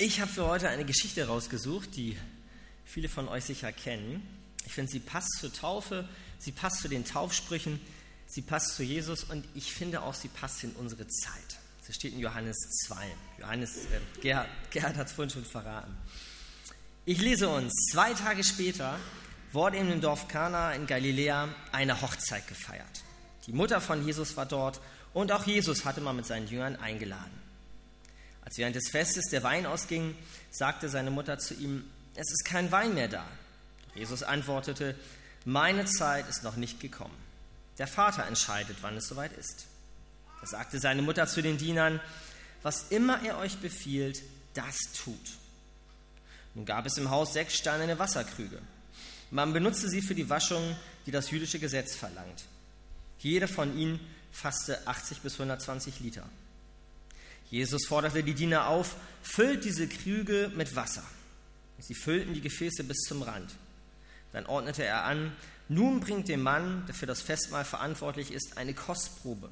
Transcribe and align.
Ich 0.00 0.20
habe 0.20 0.30
für 0.30 0.46
heute 0.46 0.68
eine 0.68 0.84
Geschichte 0.84 1.26
rausgesucht, 1.26 1.96
die 1.96 2.16
viele 2.84 3.08
von 3.08 3.26
euch 3.26 3.42
sicher 3.42 3.72
kennen. 3.72 4.22
Ich 4.64 4.72
finde, 4.72 4.92
sie 4.92 5.00
passt 5.00 5.38
zur 5.40 5.52
Taufe, 5.52 6.08
sie 6.38 6.52
passt 6.52 6.82
zu 6.82 6.88
den 6.88 7.04
Taufsprüchen, 7.04 7.80
sie 8.28 8.42
passt 8.42 8.76
zu 8.76 8.84
Jesus 8.84 9.24
und 9.24 9.44
ich 9.56 9.72
finde 9.72 10.02
auch, 10.02 10.14
sie 10.14 10.28
passt 10.28 10.62
in 10.62 10.70
unsere 10.74 11.08
Zeit. 11.08 11.58
Sie 11.82 11.92
steht 11.92 12.12
in 12.12 12.20
Johannes 12.20 12.56
2. 12.86 12.94
Johannes, 13.40 13.86
äh, 13.86 14.20
Gerhard, 14.20 14.48
Gerhard 14.70 14.96
hat 14.96 15.08
es 15.08 15.12
vorhin 15.14 15.30
schon 15.30 15.44
verraten. 15.44 15.96
Ich 17.04 17.20
lese 17.20 17.48
uns, 17.48 17.74
zwei 17.90 18.14
Tage 18.14 18.44
später 18.44 19.00
wurde 19.52 19.78
in 19.78 19.88
dem 19.88 20.00
Dorf 20.00 20.28
Kana 20.28 20.74
in 20.74 20.86
Galiläa 20.86 21.48
eine 21.72 22.00
Hochzeit 22.00 22.46
gefeiert. 22.46 23.02
Die 23.46 23.52
Mutter 23.52 23.80
von 23.80 24.06
Jesus 24.06 24.36
war 24.36 24.46
dort 24.46 24.80
und 25.12 25.32
auch 25.32 25.44
Jesus 25.44 25.84
hatte 25.84 26.00
man 26.00 26.14
mit 26.14 26.26
seinen 26.26 26.46
Jüngern 26.46 26.76
eingeladen. 26.76 27.47
Als 28.48 28.56
während 28.56 28.76
des 28.76 28.88
Festes 28.88 29.26
der 29.26 29.42
Wein 29.42 29.66
ausging, 29.66 30.14
sagte 30.50 30.88
seine 30.88 31.10
Mutter 31.10 31.38
zu 31.38 31.52
ihm, 31.52 31.84
es 32.14 32.30
ist 32.30 32.46
kein 32.46 32.72
Wein 32.72 32.94
mehr 32.94 33.08
da. 33.08 33.26
Jesus 33.94 34.22
antwortete, 34.22 34.94
meine 35.44 35.84
Zeit 35.84 36.26
ist 36.30 36.44
noch 36.44 36.56
nicht 36.56 36.80
gekommen. 36.80 37.14
Der 37.76 37.86
Vater 37.86 38.26
entscheidet, 38.26 38.78
wann 38.80 38.96
es 38.96 39.06
soweit 39.06 39.34
ist. 39.34 39.66
Da 40.40 40.46
sagte 40.46 40.80
seine 40.80 41.02
Mutter 41.02 41.26
zu 41.26 41.42
den 41.42 41.58
Dienern, 41.58 42.00
was 42.62 42.88
immer 42.88 43.22
er 43.22 43.36
euch 43.36 43.58
befiehlt, 43.58 44.22
das 44.54 44.78
tut. 45.04 45.14
Nun 46.54 46.64
gab 46.64 46.86
es 46.86 46.96
im 46.96 47.10
Haus 47.10 47.34
sechs 47.34 47.54
steinerne 47.54 47.98
Wasserkrüge. 47.98 48.62
Man 49.30 49.52
benutzte 49.52 49.90
sie 49.90 50.00
für 50.00 50.14
die 50.14 50.30
Waschung, 50.30 50.74
die 51.04 51.10
das 51.10 51.30
jüdische 51.30 51.58
Gesetz 51.58 51.94
verlangt. 51.94 52.46
Jeder 53.18 53.46
von 53.46 53.76
ihnen 53.76 54.00
fasste 54.32 54.86
80 54.86 55.20
bis 55.20 55.34
120 55.34 56.00
Liter. 56.00 56.26
Jesus 57.50 57.86
forderte 57.86 58.22
die 58.22 58.34
Diener 58.34 58.66
auf, 58.66 58.96
füllt 59.22 59.64
diese 59.64 59.88
Krüge 59.88 60.52
mit 60.54 60.76
Wasser. 60.76 61.04
Sie 61.78 61.94
füllten 61.94 62.34
die 62.34 62.40
Gefäße 62.40 62.84
bis 62.84 62.98
zum 63.06 63.22
Rand. 63.22 63.54
Dann 64.32 64.46
ordnete 64.46 64.84
er 64.84 65.04
an, 65.04 65.32
nun 65.68 66.00
bringt 66.00 66.28
dem 66.28 66.42
Mann, 66.42 66.84
der 66.86 66.94
für 66.94 67.06
das 67.06 67.22
Festmahl 67.22 67.64
verantwortlich 67.64 68.32
ist, 68.32 68.56
eine 68.56 68.74
Kostprobe. 68.74 69.50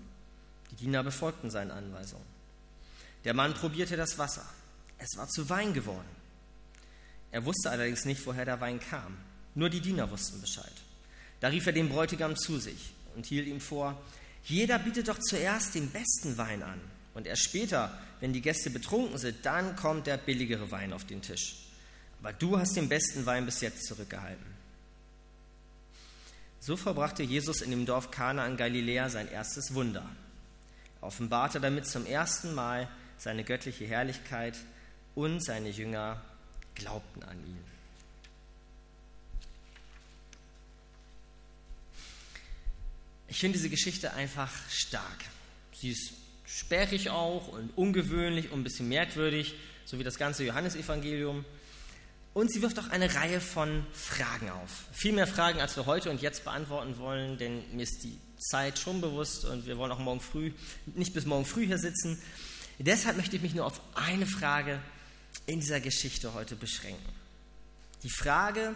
Die 0.71 0.77
Diener 0.77 1.03
befolgten 1.03 1.51
seine 1.51 1.73
Anweisungen. 1.73 2.25
Der 3.25 3.35
Mann 3.35 3.55
probierte 3.55 3.97
das 3.97 4.19
Wasser. 4.19 4.47
Es 4.99 5.17
war 5.17 5.29
zu 5.29 5.49
Wein 5.49 5.75
geworden. 5.75 6.09
Er 7.31 7.45
wusste 7.45 7.71
allerdings 7.71 8.05
nicht, 8.05 8.25
woher 8.27 8.45
der 8.45 8.61
Wein 8.61 8.81
kam. 8.81 9.17
Nur 9.55 9.69
die 9.69 9.81
Diener 9.81 10.11
wussten 10.11 10.41
Bescheid. 10.41 10.73
Da 11.41 11.49
rief 11.49 11.67
er 11.67 11.73
den 11.73 11.89
Bräutigam 11.89 12.37
zu 12.37 12.59
sich 12.59 12.95
und 13.15 13.27
hielt 13.27 13.47
ihm 13.47 13.61
vor, 13.61 14.01
jeder 14.45 14.79
bietet 14.79 15.09
doch 15.09 15.19
zuerst 15.19 15.75
den 15.75 15.91
besten 15.91 16.39
Wein 16.39 16.63
an. 16.63 16.81
Und 17.17 17.27
erst 17.27 17.45
später, 17.45 17.99
wenn 18.21 18.35
die 18.35 18.43
Gäste 18.43 18.69
betrunken 18.69 19.17
sind, 19.17 19.39
dann 19.47 19.75
kommt 19.75 20.07
der 20.07 20.19
billigere 20.19 20.71
Wein 20.71 20.93
auf 20.93 21.07
den 21.07 21.23
Tisch. 21.23 21.57
Aber 22.21 22.35
du 22.35 22.59
hast 22.59 22.77
den 22.77 22.91
besten 22.91 23.25
Wein 23.25 23.47
bis 23.47 23.63
jetzt 23.63 23.87
zurückgehalten. 23.87 24.45
So 26.61 26.77
verbrachte 26.77 27.23
Jesus 27.23 27.63
in 27.63 27.71
dem 27.71 27.87
Dorf 27.87 28.11
Kana 28.11 28.47
in 28.47 28.59
Galiläa 28.59 29.09
sein 29.09 29.31
erstes 29.31 29.73
Wunder. 29.73 30.05
Er 31.01 31.07
offenbarte 31.07 31.59
damit 31.59 31.87
zum 31.87 32.05
ersten 32.05 32.55
Mal 32.55 32.87
seine 33.17 33.45
göttliche 33.45 33.87
Herrlichkeit 33.87 34.59
und 35.15 35.43
seine 35.43 35.71
Jünger 35.71 36.21
glaubten 36.75 37.23
an 37.23 37.39
ihn. 37.39 37.65
Ich 43.29 43.39
finde 43.39 43.57
diese 43.57 43.71
Geschichte 43.71 44.13
einfach 44.13 44.53
stark. 44.69 45.25
Sie 45.73 45.93
ist 45.93 46.13
sperrig 46.47 47.11
auch 47.11 47.49
und 47.49 47.77
ungewöhnlich 47.77 48.51
und 48.51 48.61
ein 48.61 48.65
bisschen 48.65 48.89
merkwürdig, 48.89 49.55
so 49.85 49.99
wie 49.99 50.05
das 50.05 50.19
ganze 50.19 50.45
Johannesevangelium. 50.45 51.45
Und 52.35 52.53
sie 52.53 52.61
wirft 52.61 52.79
auch 52.79 52.89
eine 52.89 53.15
Reihe 53.15 53.41
von 53.41 53.87
Fragen 53.93 54.51
auf. 54.51 54.85
Viel 54.93 55.13
mehr 55.13 55.27
Fragen, 55.27 55.61
als 55.61 55.77
wir 55.77 55.87
heute 55.87 56.11
und 56.11 56.21
jetzt 56.21 56.45
beantworten 56.45 56.99
wollen, 56.99 57.39
denn 57.39 57.63
mir 57.75 57.83
ist 57.83 58.05
die 58.05 58.19
Zeit 58.39 58.79
schon 58.79 59.01
bewusst 59.01 59.45
und 59.45 59.67
wir 59.67 59.79
wollen 59.79 59.91
auch 59.91 59.99
morgen 59.99 60.21
früh, 60.21 60.53
nicht 60.95 61.15
bis 61.15 61.25
morgen 61.25 61.47
früh 61.47 61.67
hier 61.67 61.79
sitzen. 61.79 62.21
Deshalb 62.79 63.17
möchte 63.17 63.37
ich 63.37 63.43
mich 63.43 63.55
nur 63.55 63.65
auf 63.65 63.81
eine 63.95 64.27
Frage 64.27 64.81
in 65.47 65.61
dieser 65.61 65.81
Geschichte 65.81 66.35
heute 66.35 66.57
beschränken. 66.57 67.09
Die 68.03 68.11
Frage, 68.11 68.75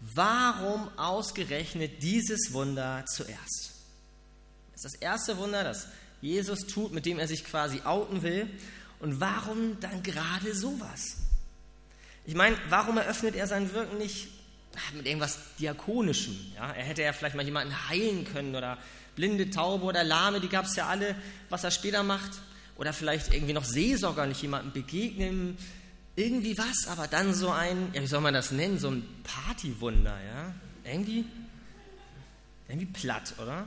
warum 0.00 0.88
ausgerechnet 0.98 2.02
dieses 2.02 2.52
Wunder 2.52 3.04
zuerst? 3.06 3.74
Das 4.72 4.84
ist 4.84 4.94
das 4.94 4.94
erste 4.96 5.38
Wunder, 5.38 5.62
das 5.62 5.86
Jesus 6.20 6.66
tut, 6.66 6.92
mit 6.92 7.06
dem 7.06 7.18
er 7.18 7.28
sich 7.28 7.44
quasi 7.44 7.82
outen 7.84 8.22
will. 8.22 8.48
Und 9.00 9.20
warum 9.20 9.78
dann 9.80 10.02
gerade 10.02 10.54
sowas? 10.54 11.18
Ich 12.24 12.34
meine, 12.34 12.56
warum 12.68 12.98
eröffnet 12.98 13.36
er 13.36 13.46
sein 13.46 13.72
Wirken 13.72 13.98
nicht 13.98 14.28
mit 14.94 15.06
irgendwas 15.06 15.38
Diakonischem? 15.58 16.36
Ja? 16.56 16.72
Er 16.72 16.84
hätte 16.84 17.02
ja 17.02 17.12
vielleicht 17.12 17.36
mal 17.36 17.44
jemanden 17.44 17.88
heilen 17.88 18.24
können 18.24 18.54
oder 18.54 18.78
blinde, 19.14 19.50
taube 19.50 19.84
oder 19.84 20.04
lahme, 20.04 20.40
die 20.40 20.48
gab 20.48 20.66
es 20.66 20.76
ja 20.76 20.86
alle, 20.86 21.14
was 21.48 21.64
er 21.64 21.70
später 21.70 22.02
macht. 22.02 22.32
Oder 22.76 22.92
vielleicht 22.92 23.32
irgendwie 23.32 23.54
noch 23.54 23.64
seelsorgerlich 23.64 24.42
jemandem 24.42 24.72
begegnen, 24.72 25.56
irgendwie 26.14 26.56
was, 26.58 26.86
aber 26.88 27.06
dann 27.06 27.34
so 27.34 27.50
ein, 27.50 27.90
ja, 27.92 28.02
wie 28.02 28.06
soll 28.06 28.20
man 28.20 28.34
das 28.34 28.50
nennen, 28.50 28.78
so 28.78 28.90
ein 28.90 29.06
Partywunder, 29.22 30.16
ja? 30.22 30.54
Irgendwie, 30.84 31.24
irgendwie 32.68 32.86
platt, 32.86 33.34
oder? 33.38 33.66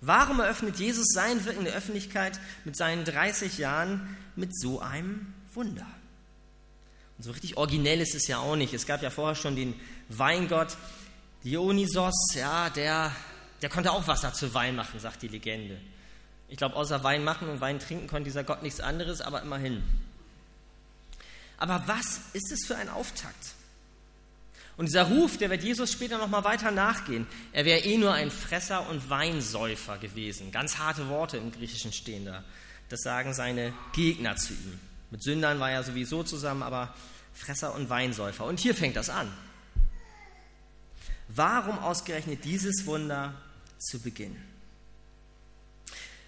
Warum 0.00 0.40
eröffnet 0.40 0.78
Jesus 0.78 1.08
sein 1.12 1.44
Wirken 1.44 1.60
in 1.60 1.64
der 1.64 1.74
Öffentlichkeit 1.74 2.38
mit 2.64 2.76
seinen 2.76 3.04
30 3.04 3.58
Jahren 3.58 4.16
mit 4.36 4.56
so 4.56 4.80
einem 4.80 5.34
Wunder? 5.54 5.86
Und 7.16 7.24
so 7.24 7.32
richtig 7.32 7.56
originell 7.56 8.00
ist 8.00 8.14
es 8.14 8.28
ja 8.28 8.38
auch 8.38 8.54
nicht. 8.54 8.72
Es 8.74 8.86
gab 8.86 9.02
ja 9.02 9.10
vorher 9.10 9.34
schon 9.34 9.56
den 9.56 9.74
Weingott 10.08 10.76
Dionysos, 11.44 12.14
ja, 12.34 12.70
der, 12.70 13.14
der 13.62 13.68
konnte 13.68 13.92
auch 13.92 14.06
Wasser 14.06 14.32
zu 14.32 14.54
Wein 14.54 14.76
machen, 14.76 14.98
sagt 15.00 15.22
die 15.22 15.28
Legende. 15.28 15.80
Ich 16.48 16.56
glaube, 16.56 16.76
außer 16.76 17.04
Wein 17.04 17.24
machen 17.24 17.48
und 17.48 17.60
Wein 17.60 17.78
trinken 17.78 18.06
konnte 18.06 18.24
dieser 18.24 18.44
Gott 18.44 18.62
nichts 18.62 18.80
anderes, 18.80 19.20
aber 19.20 19.42
immerhin. 19.42 19.82
Aber 21.58 21.82
was 21.86 22.20
ist 22.32 22.52
es 22.52 22.66
für 22.66 22.76
ein 22.76 22.88
Auftakt? 22.88 23.54
Und 24.78 24.86
dieser 24.86 25.08
Ruf, 25.08 25.36
der 25.36 25.50
wird 25.50 25.64
Jesus 25.64 25.90
später 25.90 26.18
noch 26.18 26.28
mal 26.28 26.44
weiter 26.44 26.70
nachgehen. 26.70 27.26
Er 27.52 27.64
wäre 27.64 27.80
eh 27.80 27.98
nur 27.98 28.14
ein 28.14 28.30
Fresser 28.30 28.88
und 28.88 29.10
Weinsäufer 29.10 29.98
gewesen. 29.98 30.52
Ganz 30.52 30.78
harte 30.78 31.08
Worte 31.08 31.36
im 31.36 31.50
Griechischen 31.50 31.92
stehen 31.92 32.24
da. 32.24 32.44
Das 32.88 33.02
sagen 33.02 33.34
seine 33.34 33.74
Gegner 33.92 34.36
zu 34.36 34.52
ihm. 34.52 34.78
Mit 35.10 35.22
Sündern 35.22 35.58
war 35.58 35.72
er 35.72 35.82
sowieso 35.82 36.22
zusammen, 36.22 36.62
aber 36.62 36.94
Fresser 37.34 37.74
und 37.74 37.90
Weinsäufer. 37.90 38.44
Und 38.44 38.60
hier 38.60 38.72
fängt 38.72 38.94
das 38.94 39.10
an. 39.10 39.28
Warum 41.26 41.80
ausgerechnet 41.80 42.44
dieses 42.44 42.86
Wunder 42.86 43.34
zu 43.78 43.98
Beginn? 43.98 44.36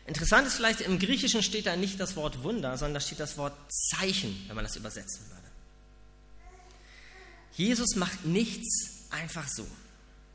Interessant 0.06 0.49
ist 0.49 0.56
vielleicht, 0.56 0.81
im 0.81 0.99
Griechischen 0.99 1.44
steht 1.44 1.66
da 1.66 1.77
nicht 1.77 2.00
das 2.00 2.16
Wort 2.16 2.43
Wunder, 2.43 2.77
sondern 2.77 2.94
da 2.94 3.00
steht 3.00 3.21
das 3.21 3.39
Wort 3.39 3.55
Zeichen, 3.72 4.44
wenn 4.49 4.56
man 4.56 4.65
das 4.65 4.75
übersetzen 4.75 5.25
würde. 5.28 5.50
Jesus 7.53 7.97
macht 7.97 8.25
nichts 8.25 9.06
einfach 9.11 9.49
so. 9.49 9.66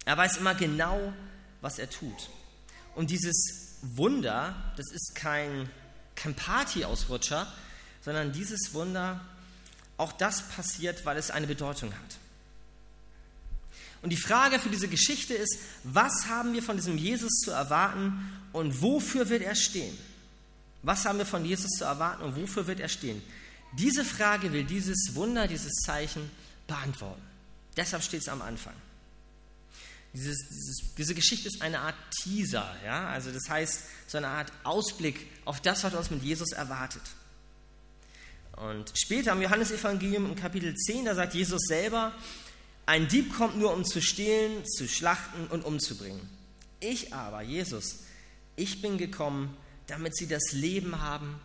Er 0.05 0.17
weiß 0.17 0.37
immer 0.37 0.55
genau, 0.55 1.13
was 1.61 1.79
er 1.79 1.89
tut. 1.89 2.29
Und 2.95 3.09
dieses 3.09 3.77
Wunder, 3.81 4.55
das 4.77 4.91
ist 4.91 5.15
kein, 5.15 5.69
kein 6.15 6.35
Partyausrutscher, 6.35 7.51
sondern 8.01 8.31
dieses 8.31 8.73
Wunder, 8.73 9.21
auch 9.97 10.11
das 10.11 10.49
passiert, 10.49 11.05
weil 11.05 11.17
es 11.17 11.31
eine 11.31 11.47
Bedeutung 11.47 11.91
hat. 11.91 12.17
Und 14.01 14.11
die 14.11 14.17
Frage 14.17 14.59
für 14.59 14.69
diese 14.69 14.87
Geschichte 14.87 15.33
ist, 15.33 15.57
was 15.83 16.27
haben 16.27 16.53
wir 16.53 16.61
von 16.61 16.75
diesem 16.75 16.97
Jesus 16.97 17.39
zu 17.43 17.51
erwarten 17.51 18.31
und 18.53 18.81
wofür 18.81 19.29
wird 19.29 19.41
er 19.41 19.55
stehen? 19.55 19.97
Was 20.83 21.05
haben 21.05 21.17
wir 21.17 21.25
von 21.25 21.43
Jesus 21.43 21.71
zu 21.71 21.85
erwarten 21.85 22.21
und 22.21 22.35
wofür 22.35 22.67
wird 22.67 22.79
er 22.79 22.89
stehen? 22.89 23.23
Diese 23.73 24.05
Frage 24.05 24.53
will 24.53 24.63
dieses 24.63 25.15
Wunder, 25.15 25.47
dieses 25.47 25.73
Zeichen 25.83 26.29
beantworten. 26.67 27.21
Deshalb 27.77 28.03
steht 28.03 28.21
es 28.21 28.29
am 28.29 28.41
Anfang. 28.41 28.73
Dieses, 30.13 30.37
dieses, 30.49 30.95
diese 30.97 31.13
Geschichte 31.13 31.49
ist 31.49 31.61
eine 31.61 31.79
Art 31.79 31.95
Teaser, 32.21 32.73
ja? 32.85 33.09
also 33.09 33.31
das 33.31 33.49
heißt 33.49 33.83
so 34.07 34.17
eine 34.17 34.29
Art 34.29 34.51
Ausblick 34.63 35.27
auf 35.43 35.59
das, 35.59 35.83
was 35.83 35.93
uns 35.93 36.09
mit 36.09 36.23
Jesus 36.23 36.53
erwartet. 36.53 37.01
Und 38.55 38.93
später 38.95 39.33
im 39.33 39.41
Johannesevangelium 39.41 40.25
im 40.25 40.35
Kapitel 40.35 40.73
10, 40.73 41.05
da 41.05 41.15
sagt 41.15 41.33
Jesus 41.33 41.61
selber, 41.67 42.13
ein 42.85 43.07
Dieb 43.09 43.35
kommt 43.35 43.57
nur, 43.57 43.73
um 43.73 43.83
zu 43.83 44.01
stehlen, 44.01 44.65
zu 44.65 44.87
schlachten 44.87 45.47
und 45.47 45.65
umzubringen. 45.65 46.21
Ich 46.79 47.13
aber, 47.13 47.41
Jesus, 47.41 48.03
ich 48.55 48.81
bin 48.81 48.97
gekommen, 48.97 49.57
damit 49.87 50.15
sie 50.15 50.27
das 50.27 50.53
Leben 50.53 51.01
haben 51.01 51.39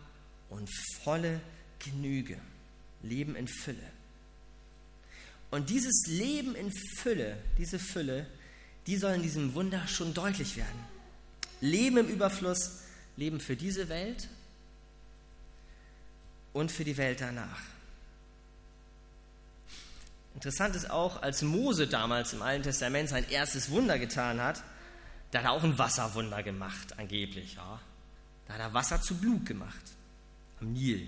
und 0.49 0.69
volle 1.03 1.41
Genüge, 1.79 2.37
Leben 3.01 3.35
in 3.35 3.47
Fülle. 3.47 3.83
Und 5.51 5.69
dieses 5.69 6.07
Leben 6.07 6.55
in 6.55 6.71
Fülle, 6.71 7.37
diese 7.57 7.77
Fülle, 7.77 8.25
die 8.87 8.97
soll 8.97 9.13
in 9.13 9.21
diesem 9.21 9.53
Wunder 9.53 9.85
schon 9.87 10.13
deutlich 10.13 10.57
werden. 10.57 10.79
Leben 11.59 11.97
im 11.97 12.07
Überfluss, 12.07 12.79
Leben 13.17 13.39
für 13.39 13.55
diese 13.55 13.89
Welt 13.89 14.29
und 16.53 16.71
für 16.71 16.85
die 16.85 16.97
Welt 16.97 17.21
danach. 17.21 17.61
Interessant 20.33 20.75
ist 20.75 20.89
auch, 20.89 21.21
als 21.21 21.41
Mose 21.41 21.87
damals 21.87 22.33
im 22.33 22.41
Alten 22.41 22.63
Testament 22.63 23.09
sein 23.09 23.29
erstes 23.29 23.69
Wunder 23.69 23.99
getan 23.99 24.41
hat, 24.41 24.63
da 25.31 25.39
hat 25.39 25.45
er 25.45 25.51
auch 25.51 25.63
ein 25.63 25.77
Wasserwunder 25.77 26.43
gemacht, 26.43 26.97
angeblich. 26.97 27.55
Ja. 27.55 27.79
Da 28.47 28.53
hat 28.53 28.59
er 28.59 28.73
Wasser 28.73 29.01
zu 29.01 29.15
Blut 29.15 29.45
gemacht. 29.45 29.91
Am 30.59 30.71
Nil. 30.73 31.07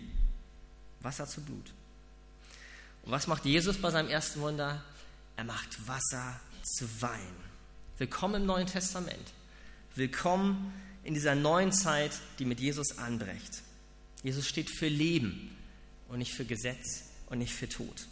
Wasser 1.02 1.28
zu 1.28 1.42
Blut. 1.42 1.74
Und 3.04 3.12
was 3.12 3.28
macht 3.28 3.44
Jesus 3.44 3.78
bei 3.78 3.92
seinem 3.92 4.10
ersten 4.10 4.40
Wunder? 4.40 4.82
Er 5.36 5.44
macht 5.44 5.88
Wasser 5.88 6.40
zu 6.64 6.86
Wein. 7.02 7.36
Willkommen 7.98 8.36
im 8.36 8.46
Neuen 8.46 8.66
Testament. 8.66 9.34
Willkommen 9.96 10.74
in 11.04 11.14
dieser 11.14 11.36
neuen 11.36 11.74
Zeit, 11.74 12.12
die 12.40 12.46
mit 12.46 12.62
Jesus 12.62 12.98
anbrecht. 12.98 13.62
Jesus 14.24 14.48
steht 14.48 14.70
für 14.70 14.88
Leben 14.88 15.54
und 16.08 16.20
nicht 16.20 16.34
für 16.34 16.46
Gesetz 16.46 17.04
und 17.28 17.40
nicht 17.40 17.54
für 17.54 17.68
Tod. 17.68 18.08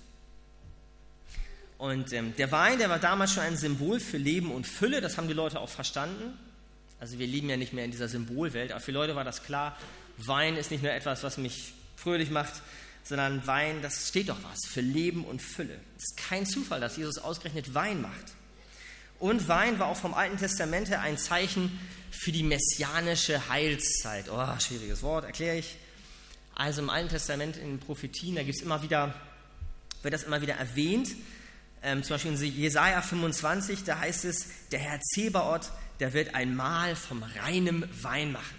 Und 1.78 2.12
ähm, 2.12 2.36
der 2.36 2.52
Wein, 2.52 2.78
der 2.78 2.90
war 2.90 3.00
damals 3.00 3.32
schon 3.32 3.44
ein 3.44 3.56
Symbol 3.56 4.02
für 4.02 4.18
Leben 4.18 4.52
und 4.52 4.68
Fülle, 4.68 5.00
das 5.00 5.18
haben 5.18 5.30
die 5.30 5.34
Leute 5.34 5.62
auch 5.62 5.70
verstanden. 5.70 6.38
Also 7.00 7.18
wir 7.18 7.28
leben 7.28 7.50
ja 7.50 7.56
nicht 7.56 7.72
mehr 7.72 7.86
in 7.86 7.92
dieser 7.92 8.10
Symbolwelt, 8.10 8.72
aber 8.72 8.82
für 8.82 8.92
Leute 8.92 9.16
war 9.16 9.24
das 9.24 9.44
klar, 9.44 9.78
Wein 10.18 10.58
ist 10.58 10.70
nicht 10.70 10.84
nur 10.84 10.92
etwas, 10.92 11.24
was 11.24 11.38
mich 11.38 11.74
fröhlich 11.96 12.30
macht, 12.30 12.62
sondern 13.04 13.46
Wein, 13.48 13.82
das 13.82 14.08
steht 14.08 14.30
doch 14.30 14.44
was 14.44 14.60
für 14.68 14.82
Leben 14.82 15.26
und 15.26 15.42
Fülle. 15.42 15.80
Es 15.98 16.04
ist 16.04 16.18
kein 16.18 16.46
Zufall, 16.46 16.80
dass 16.80 16.98
Jesus 16.98 17.18
ausgerechnet 17.18 17.74
Wein 17.74 18.02
macht. 18.02 18.34
Und 19.20 19.48
Wein 19.48 19.80
war 19.80 19.88
auch 19.88 19.98
vom 19.98 20.14
Alten 20.14 20.38
Testament 20.38 20.90
her 20.90 21.02
ein 21.02 21.18
Zeichen 21.18 21.80
für 22.12 22.32
die 22.32 22.44
messianische 22.44 23.50
Heilszeit. 23.50 24.30
Oh, 24.32 24.60
schwieriges 24.60 25.04
Wort, 25.04 25.26
erkläre 25.26 25.58
ich. 25.58 25.78
Also 26.56 26.82
im 26.82 26.90
Alten 26.90 27.10
Testament 27.10 27.58
in 27.58 27.78
den 27.78 27.80
Prophetien, 27.80 28.36
da 28.36 28.44
gibt 28.44 28.56
es 28.56 28.62
immer 28.62 28.82
wieder, 28.82 29.14
wird 30.02 30.14
das 30.14 30.24
immer 30.24 30.42
wieder 30.42 30.56
erwähnt. 30.56 31.10
Ähm, 31.84 32.04
zum 32.04 32.16
Beispiel 32.16 32.32
in 32.32 32.56
Jesaja 32.56 33.02
25, 33.02 33.84
da 33.84 34.00
heißt 34.00 34.26
es, 34.26 34.48
der 34.72 34.80
Herr 34.80 35.00
Zebaoth, 35.02 35.72
der 36.00 36.14
wird 36.14 36.36
ein 36.36 36.56
Mahl 36.56 36.96
vom 36.96 37.24
reinem 37.24 37.86
Wein 38.02 38.32
machen. 38.32 38.56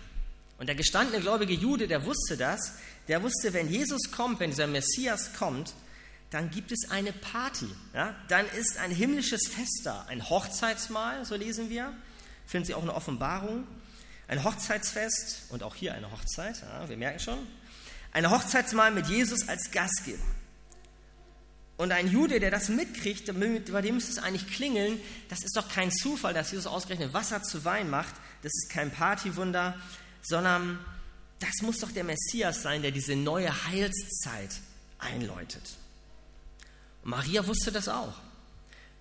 Und 0.59 0.67
der 0.67 0.77
gestandene 0.77 1.21
gläubige 1.21 1.55
Jude, 1.55 1.89
der 1.89 2.05
wusste 2.05 2.37
das, 2.37 2.79
der 3.09 3.23
wusste, 3.23 3.53
wenn 3.53 3.69
Jesus 3.69 4.11
kommt, 4.11 4.41
wenn 4.41 4.51
dieser 4.51 4.67
Messias 4.67 5.33
kommt, 5.35 5.75
dann 6.31 6.51
gibt 6.51 6.73
es 6.73 6.91
eine 6.91 7.13
Party. 7.13 7.69
Ja? 7.95 8.15
Dann 8.29 8.47
ist 8.59 8.79
ein 8.79 8.91
himmlisches 8.91 9.49
Fest 9.49 9.83
da, 9.85 10.07
ein 10.09 10.29
Hochzeitsmahl, 10.29 11.25
so 11.25 11.37
lesen 11.37 11.69
wir. 11.69 11.93
Finden 12.47 12.67
Sie 12.67 12.75
auch 12.75 12.83
eine 12.83 12.95
Offenbarung. 12.95 13.67
Ein 14.29 14.45
Hochzeitsfest 14.45 15.51
und 15.51 15.63
auch 15.63 15.75
hier 15.75 15.95
eine 15.95 16.11
Hochzeit, 16.11 16.63
ja, 16.63 16.89
wir 16.89 16.97
merken 16.97 17.19
schon. 17.19 17.39
Ein 18.13 18.31
Hochzeitsmahl 18.31 18.91
mit 18.91 19.09
Jesus 19.09 19.49
als 19.49 19.71
Gastgeber. 19.71 20.23
Und 21.77 21.93
ein 21.93 22.09
Jude, 22.09 22.39
der 22.39 22.51
das 22.51 22.69
mitkriegt, 22.69 23.27
bei 23.27 23.83
dem 23.83 23.95
müsste 23.97 24.13
es 24.13 24.19
eigentlich 24.19 24.47
klingeln, 24.49 25.01
das 25.29 25.43
ist 25.43 25.57
doch 25.57 25.69
kein 25.69 25.91
Zufall, 25.91 26.33
dass 26.33 26.51
Jesus 26.51 26.67
ausgerechnet 26.67 27.13
Wasser 27.13 27.43
zu 27.43 27.65
Wein 27.65 27.91
macht. 27.91 28.15
Das 28.43 28.53
ist 28.55 28.71
kein 28.71 28.91
Partywunder, 28.91 29.75
sondern 30.23 30.79
das 31.43 31.63
muss 31.63 31.79
doch 31.79 31.91
der 31.91 32.05
Messias 32.05 32.63
sein, 32.63 32.83
der 32.83 32.93
diese 32.93 33.17
neue 33.17 33.67
Heilszeit 33.67 34.51
einläutet. 34.99 35.77
Und 37.03 37.11
Maria 37.11 37.47
wusste 37.47 37.73
das 37.73 37.89
auch. 37.89 38.15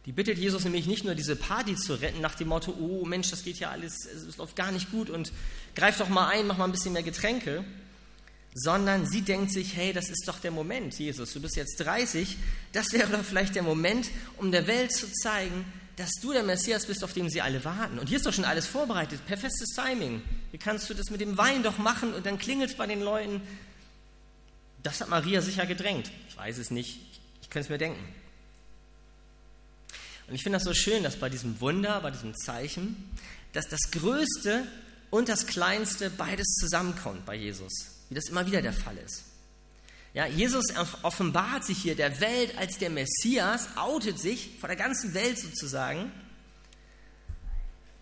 Die 0.07 0.11
bittet 0.11 0.39
Jesus 0.39 0.63
nämlich 0.63 0.87
nicht 0.87 1.05
nur 1.05 1.13
diese 1.13 1.35
Party 1.35 1.75
zu 1.75 1.93
retten, 1.93 2.21
nach 2.21 2.33
dem 2.33 2.47
Motto, 2.47 2.75
oh 2.79 3.05
Mensch, 3.05 3.29
das 3.29 3.43
geht 3.43 3.59
ja 3.59 3.69
alles, 3.69 4.05
es 4.05 4.37
läuft 4.37 4.55
gar 4.55 4.71
nicht 4.71 4.89
gut 4.89 5.11
und 5.11 5.31
greif 5.75 5.97
doch 5.97 6.09
mal 6.09 6.29
ein, 6.29 6.47
mach 6.47 6.57
mal 6.57 6.65
ein 6.65 6.71
bisschen 6.71 6.93
mehr 6.93 7.03
Getränke, 7.03 7.63
sondern 8.55 9.05
sie 9.05 9.21
denkt 9.21 9.51
sich, 9.51 9.75
hey, 9.75 9.93
das 9.93 10.09
ist 10.09 10.27
doch 10.27 10.39
der 10.39 10.49
Moment, 10.49 10.97
Jesus, 10.97 11.33
du 11.33 11.39
bist 11.39 11.55
jetzt 11.55 11.77
30, 11.77 12.35
das 12.73 12.91
wäre 12.93 13.15
doch 13.15 13.23
vielleicht 13.23 13.53
der 13.53 13.61
Moment, 13.61 14.09
um 14.37 14.51
der 14.51 14.65
Welt 14.65 14.91
zu 14.91 15.05
zeigen, 15.11 15.65
dass 16.01 16.13
du 16.19 16.33
der 16.33 16.41
Messias 16.41 16.87
bist, 16.87 17.03
auf 17.03 17.13
den 17.13 17.29
sie 17.29 17.41
alle 17.41 17.63
warten. 17.63 17.99
Und 17.99 18.07
hier 18.07 18.17
ist 18.17 18.25
doch 18.25 18.33
schon 18.33 18.43
alles 18.43 18.65
vorbereitet, 18.65 19.23
perfektes 19.27 19.69
Timing. 19.75 20.23
Wie 20.49 20.57
kannst 20.57 20.89
du 20.89 20.95
das 20.95 21.11
mit 21.11 21.21
dem 21.21 21.37
Wein 21.37 21.61
doch 21.61 21.77
machen 21.77 22.15
und 22.15 22.25
dann 22.25 22.39
klingelt 22.39 22.71
es 22.71 22.75
bei 22.75 22.87
den 22.87 23.01
Leuten? 23.01 23.39
Das 24.81 24.99
hat 24.99 25.09
Maria 25.09 25.41
sicher 25.41 25.67
gedrängt. 25.67 26.11
Ich 26.27 26.35
weiß 26.35 26.57
es 26.57 26.71
nicht, 26.71 26.99
ich 27.43 27.51
könnte 27.51 27.65
es 27.67 27.69
mir 27.69 27.77
denken. 27.77 28.03
Und 30.27 30.33
ich 30.33 30.41
finde 30.41 30.57
das 30.57 30.63
so 30.63 30.73
schön, 30.73 31.03
dass 31.03 31.17
bei 31.17 31.29
diesem 31.29 31.61
Wunder, 31.61 32.01
bei 32.01 32.09
diesem 32.09 32.35
Zeichen, 32.35 33.11
dass 33.53 33.67
das 33.67 33.91
Größte 33.91 34.65
und 35.11 35.29
das 35.29 35.45
Kleinste 35.45 36.09
beides 36.09 36.47
zusammenkommt 36.59 37.27
bei 37.27 37.35
Jesus, 37.35 37.71
wie 38.09 38.15
das 38.15 38.29
immer 38.29 38.47
wieder 38.47 38.63
der 38.63 38.73
Fall 38.73 38.97
ist. 38.97 39.23
Ja, 40.13 40.25
Jesus 40.25 40.65
offenbart 41.03 41.65
sich 41.65 41.77
hier 41.77 41.95
der 41.95 42.19
Welt 42.19 42.57
als 42.57 42.77
der 42.77 42.89
Messias, 42.89 43.69
outet 43.77 44.19
sich 44.19 44.57
vor 44.59 44.67
der 44.67 44.75
ganzen 44.75 45.13
Welt 45.13 45.39
sozusagen 45.39 46.11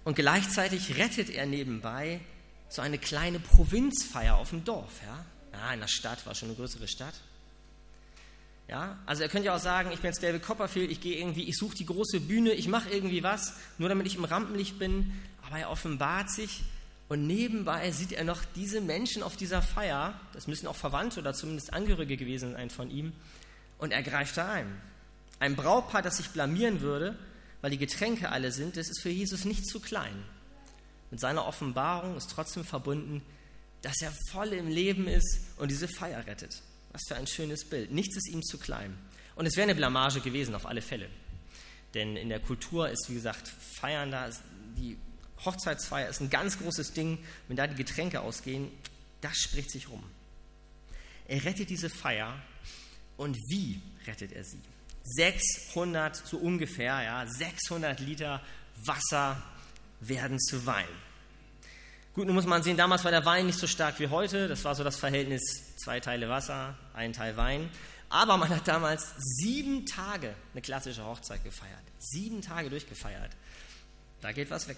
und 0.03 0.15
gleichzeitig 0.15 0.97
rettet 0.97 1.29
er 1.29 1.45
nebenbei 1.45 2.19
so 2.67 2.81
eine 2.81 2.97
kleine 2.97 3.39
Provinzfeier 3.39 4.37
auf 4.37 4.49
dem 4.49 4.63
Dorf. 4.63 5.01
Ja, 5.05 5.25
ja 5.53 5.73
in 5.73 5.81
der 5.81 5.87
Stadt 5.87 6.25
war 6.25 6.33
schon 6.33 6.49
eine 6.49 6.57
größere 6.57 6.87
Stadt. 6.87 7.13
Ja, 8.67 8.99
also 9.05 9.23
er 9.23 9.29
könnte 9.29 9.47
ja 9.47 9.55
auch 9.55 9.59
sagen, 9.59 9.91
ich 9.91 9.99
bin 9.99 10.11
jetzt 10.11 10.21
David 10.21 10.43
Copperfield, 10.43 10.91
ich 10.91 11.01
gehe 11.01 11.17
irgendwie, 11.17 11.43
ich 11.43 11.57
suche 11.57 11.75
die 11.75 11.85
große 11.85 12.21
Bühne, 12.21 12.53
ich 12.53 12.67
mache 12.67 12.89
irgendwie 12.89 13.23
was, 13.23 13.53
nur 13.79 13.89
damit 13.89 14.05
ich 14.07 14.15
im 14.15 14.23
Rampenlicht 14.23 14.77
bin. 14.77 15.11
Aber 15.45 15.57
er 15.57 15.71
offenbart 15.71 16.31
sich 16.31 16.61
und 17.09 17.25
nebenbei 17.25 17.91
sieht 17.91 18.11
er 18.11 18.23
noch 18.23 18.45
diese 18.55 18.81
Menschen 18.81 19.23
auf 19.23 19.35
dieser 19.35 19.63
Feier, 19.63 20.19
das 20.33 20.47
müssen 20.47 20.67
auch 20.67 20.75
Verwandte 20.75 21.19
oder 21.19 21.33
zumindest 21.33 21.73
Angehörige 21.73 22.17
gewesen 22.17 22.53
sein 22.53 22.69
von 22.69 22.91
ihm, 22.91 23.13
und 23.79 23.91
er 23.91 24.03
greift 24.03 24.37
da 24.37 24.51
ein. 24.51 24.79
Ein 25.39 25.55
Brautpaar, 25.55 26.01
das 26.03 26.17
sich 26.17 26.29
blamieren 26.29 26.81
würde, 26.81 27.17
weil 27.61 27.71
die 27.71 27.77
Getränke 27.77 28.29
alle 28.29 28.51
sind, 28.51 28.77
das 28.77 28.89
ist 28.89 29.01
für 29.01 29.09
Jesus 29.09 29.43
nicht 29.45 29.65
zu 29.65 29.79
klein. 29.79 30.23
Mit 31.09 31.19
seiner 31.19 31.47
Offenbarung 31.47 32.15
ist 32.15 32.29
trotzdem 32.29 32.63
verbunden, 32.63 33.23
dass 33.81 34.01
er 34.01 34.13
voll 34.31 34.49
im 34.49 34.67
Leben 34.67 35.07
ist 35.07 35.39
und 35.57 35.71
diese 35.71 35.87
Feier 35.87 36.27
rettet. 36.27 36.61
Was 36.91 37.01
für 37.07 37.15
ein 37.15 37.27
schönes 37.27 37.65
Bild. 37.65 37.91
Nichts 37.91 38.17
ist 38.17 38.29
ihm 38.29 38.43
zu 38.43 38.57
klein. 38.57 38.97
Und 39.35 39.45
es 39.45 39.55
wäre 39.55 39.63
eine 39.63 39.75
Blamage 39.75 40.19
gewesen, 40.21 40.53
auf 40.53 40.65
alle 40.65 40.81
Fälle. 40.81 41.09
Denn 41.93 42.15
in 42.17 42.29
der 42.29 42.39
Kultur 42.39 42.89
ist, 42.89 43.09
wie 43.09 43.15
gesagt, 43.15 43.47
Feiern 43.47 44.11
da, 44.11 44.29
die 44.77 44.97
Hochzeitsfeier 45.45 46.09
ist 46.09 46.21
ein 46.21 46.29
ganz 46.29 46.57
großes 46.59 46.93
Ding. 46.93 47.19
Wenn 47.47 47.57
da 47.57 47.67
die 47.67 47.75
Getränke 47.75 48.21
ausgehen, 48.21 48.71
das 49.21 49.37
spricht 49.37 49.71
sich 49.71 49.89
rum. 49.89 50.03
Er 51.27 51.43
rettet 51.45 51.69
diese 51.69 51.89
Feier. 51.89 52.33
Und 53.17 53.35
wie 53.49 53.81
rettet 54.07 54.31
er 54.31 54.43
sie? 54.43 54.61
600, 55.03 56.15
so 56.15 56.37
ungefähr, 56.37 57.01
ja, 57.01 57.25
600 57.27 57.99
Liter 57.99 58.41
Wasser 58.85 59.41
werden 59.99 60.39
zu 60.39 60.65
Wein. 60.65 60.87
Gut, 62.13 62.25
nun 62.25 62.35
muss 62.35 62.45
man 62.45 62.63
sehen, 62.63 62.77
damals 62.77 63.03
war 63.03 63.11
der 63.11 63.25
Wein 63.25 63.45
nicht 63.45 63.59
so 63.59 63.67
stark 63.67 63.99
wie 63.99 64.07
heute. 64.07 64.47
Das 64.47 64.63
war 64.63 64.75
so 64.75 64.83
das 64.83 64.97
Verhältnis 64.97 65.41
zwei 65.77 65.99
Teile 65.99 66.29
Wasser, 66.29 66.77
ein 66.93 67.13
Teil 67.13 67.37
Wein. 67.37 67.69
Aber 68.09 68.37
man 68.37 68.49
hat 68.49 68.67
damals 68.67 69.13
sieben 69.17 69.85
Tage 69.85 70.33
eine 70.53 70.61
klassische 70.61 71.05
Hochzeit 71.05 71.43
gefeiert. 71.43 71.83
Sieben 71.99 72.41
Tage 72.41 72.69
durchgefeiert. 72.69 73.31
Da 74.21 74.31
geht 74.31 74.49
was 74.49 74.67
weg. 74.67 74.77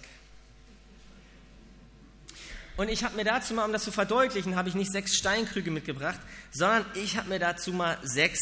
Und 2.76 2.88
ich 2.88 3.04
habe 3.04 3.16
mir 3.16 3.24
dazu 3.24 3.54
mal, 3.54 3.64
um 3.64 3.72
das 3.72 3.84
zu 3.84 3.92
verdeutlichen, 3.92 4.56
habe 4.56 4.68
ich 4.68 4.74
nicht 4.74 4.90
sechs 4.90 5.14
Steinkrüge 5.16 5.70
mitgebracht, 5.70 6.18
sondern 6.50 6.86
ich 6.94 7.16
habe 7.16 7.28
mir 7.28 7.38
dazu 7.38 7.72
mal 7.72 7.98
sechs 8.02 8.40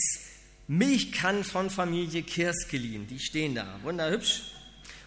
Milchkannen 0.69 1.43
von 1.43 1.69
Familie 1.69 2.23
Kirs 2.23 2.69
geliehen. 2.69 3.07
Die 3.09 3.19
stehen 3.19 3.57
da, 3.57 3.67
wunderhübsch. 3.83 4.43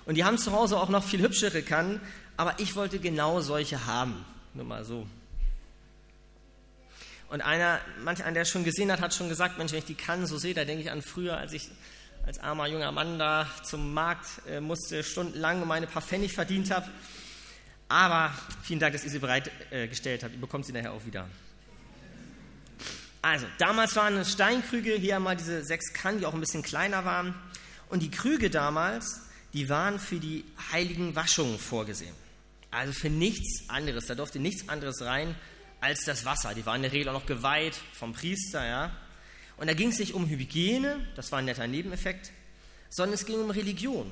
Und 0.06 0.16
die 0.16 0.26
haben 0.26 0.38
zu 0.38 0.52
Hause 0.52 0.78
auch 0.78 0.90
noch 0.90 1.04
viel 1.04 1.22
hübschere 1.22 1.62
Kannen, 1.62 2.02
aber 2.36 2.60
ich 2.60 2.76
wollte 2.76 3.00
genau 3.00 3.40
solche 3.40 3.86
haben. 3.86 4.26
Nur 4.54 4.66
mal 4.66 4.84
so. 4.84 5.08
Und 7.30 7.42
einer, 7.42 7.80
manch 8.04 8.24
einer, 8.24 8.34
der 8.34 8.46
schon 8.46 8.64
gesehen 8.64 8.92
hat, 8.92 9.00
hat 9.00 9.14
schon 9.14 9.30
gesagt, 9.30 9.58
Mensch, 9.58 9.72
wenn 9.72 9.80
ich 9.80 9.86
die 9.86 9.96
Kannen 9.96 10.28
so 10.28 10.38
sehe, 10.38 10.54
da 10.54 10.66
denke 10.66 10.84
ich 10.84 10.92
an 10.92 11.02
früher, 11.02 11.38
als 11.38 11.54
ich 11.54 11.70
als 12.26 12.40
armer 12.40 12.68
junger 12.68 12.92
Mann 12.92 13.18
da 13.18 13.48
zum 13.64 13.94
Markt 13.94 14.28
äh, 14.48 14.60
musste, 14.60 15.04
stundenlang 15.04 15.66
meine 15.68 15.88
paar 15.88 16.02
Pfennig 16.02 16.34
verdient 16.34 16.72
habe. 16.72 16.88
Aber 17.94 18.34
vielen 18.64 18.80
Dank, 18.80 18.94
dass 18.94 19.04
ihr 19.04 19.12
sie 19.12 19.20
bereitgestellt 19.20 20.24
habt. 20.24 20.34
Ihr 20.34 20.42
bekommt 20.42 20.66
sie 20.66 20.72
nachher 20.72 20.94
auch 20.94 21.06
wieder. 21.06 21.30
Also, 23.22 23.46
damals 23.60 23.96
waren 23.96 24.18
es 24.18 24.32
Steinkrüge, 24.32 24.96
hier 24.96 25.18
einmal 25.18 25.38
diese 25.38 25.64
sechs 25.64 25.94
Kannen, 25.94 26.18
die 26.18 26.26
auch 26.26 26.34
ein 26.34 26.40
bisschen 26.40 26.64
kleiner 26.64 27.06
waren. 27.06 27.36
Und 27.90 28.02
die 28.02 28.10
Krüge 28.10 28.50
damals, 28.50 29.22
die 29.54 29.70
waren 29.70 30.00
für 30.00 30.16
die 30.16 30.44
heiligen 30.72 31.16
Waschungen 31.16 31.60
vorgesehen. 31.60 32.16
Also 32.72 32.94
für 32.94 33.12
nichts 33.12 33.70
anderes. 33.70 34.08
Da 34.08 34.16
durfte 34.16 34.40
nichts 34.40 34.70
anderes 34.70 35.04
rein 35.04 35.36
als 35.80 36.04
das 36.04 36.26
Wasser. 36.26 36.56
Die 36.56 36.66
waren 36.66 36.78
in 36.78 36.82
der 36.82 36.94
Regel 36.94 37.10
auch 37.10 37.20
noch 37.20 37.28
geweiht 37.28 37.76
vom 37.94 38.14
Priester, 38.14 38.66
ja. 38.66 38.90
Und 39.58 39.68
da 39.68 39.76
ging 39.76 39.90
es 39.90 40.00
nicht 40.00 40.16
um 40.16 40.28
Hygiene, 40.28 41.08
das 41.16 41.32
war 41.32 41.38
ein 41.38 41.46
netter 41.46 41.68
Nebeneffekt, 41.68 42.32
sondern 42.90 43.14
es 43.14 43.28
ging 43.28 43.40
um 43.40 43.52
Religion. 43.52 44.10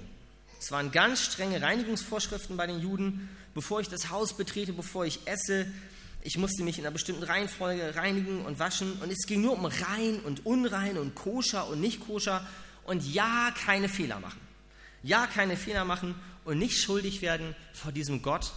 Es 0.62 0.72
waren 0.72 0.92
ganz 0.92 1.24
strenge 1.24 1.60
Reinigungsvorschriften 1.60 2.56
bei 2.56 2.68
den 2.68 2.80
Juden. 2.80 3.28
Bevor 3.54 3.82
ich 3.82 3.90
das 3.90 4.10
Haus 4.10 4.36
betrete, 4.36 4.74
bevor 4.74 5.06
ich 5.06 5.20
esse, 5.26 5.68
ich 6.24 6.38
musste 6.38 6.64
mich 6.64 6.78
in 6.78 6.86
einer 6.86 6.94
bestimmten 6.94 7.24
Reihenfolge 7.24 7.96
reinigen 7.96 8.46
und 8.46 8.60
waschen. 8.60 8.94
Und 9.02 9.12
es 9.12 9.26
ging 9.26 9.42
nur 9.42 9.54
um 9.54 9.66
rein 9.66 10.20
und 10.20 10.46
unrein 10.46 10.98
und 10.98 11.16
koscher 11.16 11.68
und 11.68 11.82
nicht 11.82 12.00
koscher. 12.00 12.48
und 12.84 13.06
ja, 13.14 13.54
keine 13.64 13.90
Fehler 13.90 14.20
machen. 14.20 14.40
Ja, 15.04 15.28
keine 15.28 15.58
Fehler 15.58 15.86
machen 15.86 16.16
und 16.46 16.58
nicht 16.58 16.80
schuldig 16.80 17.22
werden 17.22 17.56
vor 17.74 17.92
diesem 17.92 18.22
Gott, 18.22 18.52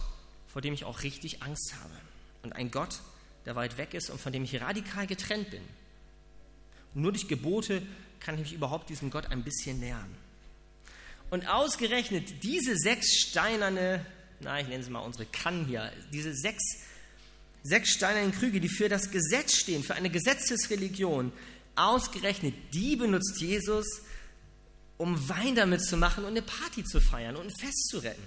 vor 0.47 0.61
dem 0.61 0.73
ich 0.73 0.85
auch 0.85 1.03
richtig 1.03 1.43
Angst 1.43 1.73
habe. 1.81 1.93
Und 2.43 2.53
ein 2.53 2.71
Gott, 2.71 2.99
der 3.45 3.55
weit 3.55 3.77
weg 3.77 3.93
ist 3.93 4.09
und 4.09 4.19
von 4.19 4.31
dem 4.31 4.43
ich 4.43 4.61
radikal 4.61 5.07
getrennt 5.07 5.51
bin. 5.51 5.61
Und 6.93 7.01
nur 7.01 7.11
durch 7.11 7.27
Gebote 7.27 7.81
kann 8.19 8.35
ich 8.35 8.41
mich 8.41 8.53
überhaupt 8.53 8.89
diesem 8.89 9.09
Gott 9.09 9.27
ein 9.31 9.43
bisschen 9.43 9.79
nähern. 9.79 10.15
Und 11.29 11.47
ausgerechnet 11.47 12.43
diese 12.43 12.77
sechs 12.77 13.15
steinerne, 13.15 14.05
na, 14.39 14.59
ich 14.59 14.67
nenne 14.67 14.83
sie 14.83 14.91
mal 14.91 14.99
unsere 14.99 15.25
Kannen 15.25 15.65
hier, 15.65 15.91
diese 16.11 16.33
sechs, 16.33 16.63
sechs 17.63 17.89
steinernen 17.89 18.31
Krüge, 18.31 18.59
die 18.59 18.69
für 18.69 18.89
das 18.89 19.11
Gesetz 19.11 19.55
stehen, 19.55 19.83
für 19.83 19.95
eine 19.95 20.09
Gesetzesreligion, 20.09 21.31
ausgerechnet 21.75 22.55
die 22.73 22.95
benutzt 22.95 23.39
Jesus, 23.39 23.85
um 24.97 25.27
Wein 25.27 25.55
damit 25.55 25.83
zu 25.83 25.97
machen 25.97 26.23
und 26.23 26.31
eine 26.31 26.41
Party 26.41 26.83
zu 26.83 27.01
feiern 27.01 27.35
und 27.35 27.47
ein 27.47 27.53
Fest 27.59 27.89
zu 27.89 27.99
retten. 27.99 28.23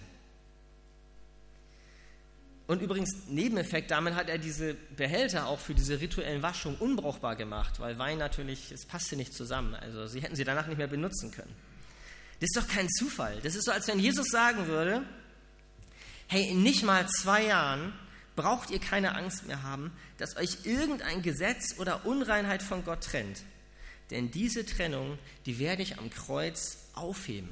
Und 2.68 2.82
übrigens, 2.82 3.10
Nebeneffekt, 3.28 3.90
damit 3.90 4.14
hat 4.14 4.28
er 4.28 4.36
diese 4.36 4.74
Behälter 4.94 5.46
auch 5.46 5.58
für 5.58 5.74
diese 5.74 6.00
rituellen 6.00 6.42
Waschungen 6.42 6.76
unbrauchbar 6.76 7.34
gemacht, 7.34 7.80
weil 7.80 7.98
Wein 7.98 8.18
natürlich, 8.18 8.70
es 8.70 8.84
passte 8.84 9.16
nicht 9.16 9.32
zusammen. 9.32 9.74
Also 9.74 10.06
sie 10.06 10.20
hätten 10.20 10.36
sie 10.36 10.44
danach 10.44 10.66
nicht 10.66 10.76
mehr 10.76 10.86
benutzen 10.86 11.30
können. 11.30 11.54
Das 12.40 12.48
ist 12.50 12.56
doch 12.58 12.68
kein 12.68 12.86
Zufall. 12.90 13.40
Das 13.42 13.54
ist 13.54 13.64
so, 13.64 13.72
als 13.72 13.88
wenn 13.88 13.98
Jesus 13.98 14.26
sagen 14.28 14.66
würde, 14.66 15.02
hey, 16.28 16.48
in 16.50 16.62
nicht 16.62 16.82
mal 16.84 17.08
zwei 17.08 17.46
Jahren 17.46 17.92
braucht 18.36 18.70
ihr 18.70 18.78
keine 18.78 19.16
Angst 19.16 19.46
mehr 19.46 19.62
haben, 19.62 19.90
dass 20.18 20.36
euch 20.36 20.58
irgendein 20.64 21.22
Gesetz 21.22 21.78
oder 21.78 22.06
Unreinheit 22.06 22.62
von 22.62 22.84
Gott 22.84 23.02
trennt. 23.02 23.42
Denn 24.10 24.30
diese 24.30 24.64
Trennung, 24.64 25.18
die 25.46 25.58
werde 25.58 25.82
ich 25.82 25.98
am 25.98 26.08
Kreuz 26.10 26.78
aufheben. 26.94 27.48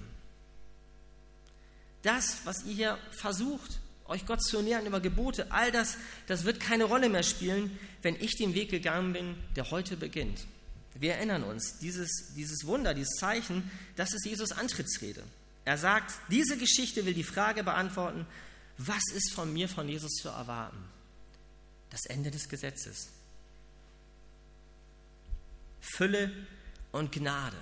Das, 2.03 2.43
was 2.45 2.65
ihr 2.65 2.75
hier 2.75 2.99
versucht, 3.11 3.81
euch 4.07 4.27
Gott 4.27 4.43
zu 4.43 4.63
nähern 4.63 4.87
über 4.87 5.01
Gebote, 5.01 5.51
all 5.51 5.73
das, 5.73 5.97
das 6.29 6.45
wird 6.45 6.61
keine 6.61 6.85
Rolle 6.85 7.09
mehr 7.09 7.25
spielen, 7.25 7.77
wenn 8.03 8.15
ich 8.15 8.37
den 8.37 8.55
Weg 8.55 8.71
gegangen 8.71 9.13
bin, 9.13 9.35
der 9.57 9.71
heute 9.71 9.97
beginnt. 9.97 10.47
Wir 10.95 11.15
erinnern 11.15 11.43
uns, 11.43 11.79
dieses, 11.81 12.33
dieses 12.37 12.65
Wunder, 12.65 12.95
dieses 12.95 13.17
Zeichen, 13.19 13.71
das 13.97 14.15
ist 14.15 14.25
Jesus 14.25 14.53
Antrittsrede. 14.53 15.25
Er 15.65 15.79
sagt, 15.79 16.15
diese 16.31 16.57
Geschichte 16.57 17.05
will 17.05 17.15
die 17.15 17.25
Frage 17.25 17.65
beantworten, 17.65 18.27
was 18.79 19.03
ist 19.15 19.33
von 19.33 19.53
mir, 19.53 19.69
von 19.69 19.89
Jesus 19.89 20.13
zu 20.13 20.29
erwarten? 20.29 20.83
Das 21.91 22.07
Ende 22.07 22.31
des 22.31 22.49
Gesetzes. 22.49 23.09
Fülle 25.81 26.33
und 26.93 27.13
Gnade. 27.13 27.57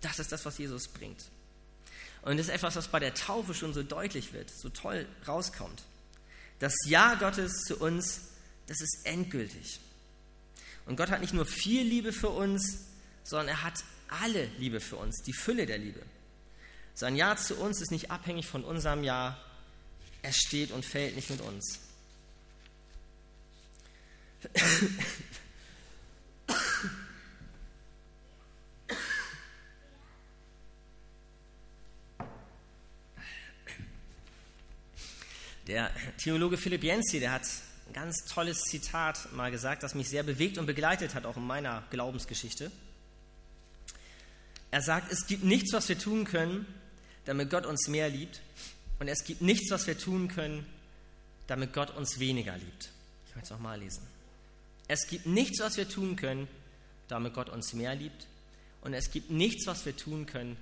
Das 0.00 0.18
ist 0.18 0.32
das, 0.32 0.44
was 0.44 0.58
Jesus 0.58 0.88
bringt. 0.88 1.24
Und 2.22 2.38
das 2.38 2.46
ist 2.46 2.54
etwas, 2.54 2.76
was 2.76 2.88
bei 2.88 3.00
der 3.00 3.14
Taufe 3.14 3.52
schon 3.52 3.74
so 3.74 3.82
deutlich 3.82 4.32
wird, 4.32 4.50
so 4.50 4.70
toll 4.70 5.06
rauskommt. 5.26 5.82
Das 6.58 6.74
Ja 6.86 7.14
Gottes 7.16 7.52
zu 7.66 7.76
uns, 7.76 8.28
das 8.66 8.80
ist 8.80 9.04
endgültig. 9.04 9.80
Und 10.86 10.96
Gott 10.96 11.10
hat 11.10 11.20
nicht 11.20 11.34
nur 11.34 11.46
viel 11.46 11.82
Liebe 11.82 12.12
für 12.12 12.30
uns, 12.30 12.86
sondern 13.24 13.48
er 13.48 13.62
hat 13.62 13.84
alle 14.08 14.46
Liebe 14.58 14.80
für 14.80 14.96
uns, 14.96 15.22
die 15.22 15.32
Fülle 15.32 15.66
der 15.66 15.78
Liebe. 15.78 16.00
Sein 16.94 17.16
Ja 17.16 17.36
zu 17.36 17.56
uns 17.56 17.80
ist 17.80 17.90
nicht 17.90 18.10
abhängig 18.10 18.46
von 18.46 18.64
unserem 18.64 19.02
Ja. 19.02 19.38
Er 20.24 20.32
steht 20.32 20.70
und 20.70 20.86
fällt 20.86 21.14
nicht 21.16 21.28
mit 21.28 21.42
uns. 21.42 21.80
Der 35.66 35.90
Theologe 36.16 36.56
Philipp 36.56 36.82
Jensi, 36.82 37.20
der 37.20 37.32
hat 37.32 37.42
ein 37.86 37.92
ganz 37.92 38.24
tolles 38.24 38.62
Zitat 38.62 39.30
mal 39.34 39.50
gesagt, 39.50 39.82
das 39.82 39.94
mich 39.94 40.08
sehr 40.08 40.22
bewegt 40.22 40.56
und 40.56 40.64
begleitet 40.64 41.14
hat, 41.14 41.26
auch 41.26 41.36
in 41.36 41.46
meiner 41.46 41.84
Glaubensgeschichte. 41.90 42.72
Er 44.70 44.80
sagt, 44.80 45.12
es 45.12 45.26
gibt 45.26 45.44
nichts, 45.44 45.74
was 45.74 45.86
wir 45.90 45.98
tun 45.98 46.24
können, 46.24 46.64
damit 47.26 47.50
Gott 47.50 47.66
uns 47.66 47.88
mehr 47.88 48.08
liebt. 48.08 48.40
Und 48.98 49.08
es 49.08 49.24
gibt 49.24 49.42
nichts, 49.42 49.70
was 49.70 49.86
wir 49.86 49.98
tun 49.98 50.28
können, 50.28 50.66
damit 51.46 51.72
Gott 51.72 51.94
uns 51.96 52.18
weniger 52.18 52.56
liebt. 52.56 52.90
Ich 53.28 53.34
möchte 53.34 53.46
es 53.46 53.50
nochmal 53.50 53.78
lesen. 53.80 54.02
Es 54.88 55.06
gibt 55.06 55.26
nichts, 55.26 55.60
was 55.60 55.76
wir 55.76 55.88
tun 55.88 56.16
können, 56.16 56.48
damit 57.08 57.34
Gott 57.34 57.48
uns 57.48 57.72
mehr 57.72 57.94
liebt. 57.94 58.26
Und 58.82 58.94
es 58.94 59.10
gibt 59.10 59.30
nichts, 59.30 59.66
was 59.66 59.84
wir 59.86 59.96
tun 59.96 60.26
können, 60.26 60.56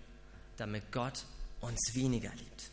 damit 0.56 0.92
Gott 0.92 1.24
uns 1.60 1.94
weniger 1.94 2.30
liebt. 2.30 2.70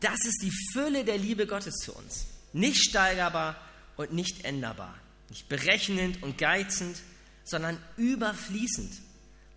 Das 0.00 0.24
ist 0.24 0.42
die 0.42 0.52
Fülle 0.72 1.04
der 1.04 1.18
Liebe 1.18 1.46
Gottes 1.46 1.74
zu 1.76 1.94
uns. 1.94 2.26
Nicht 2.52 2.82
steigerbar 2.82 3.56
und 3.96 4.12
nicht 4.12 4.44
änderbar. 4.44 4.94
Nicht 5.28 5.48
berechnend 5.48 6.22
und 6.22 6.38
geizend, 6.38 6.96
sondern 7.44 7.78
überfließend. 7.96 8.92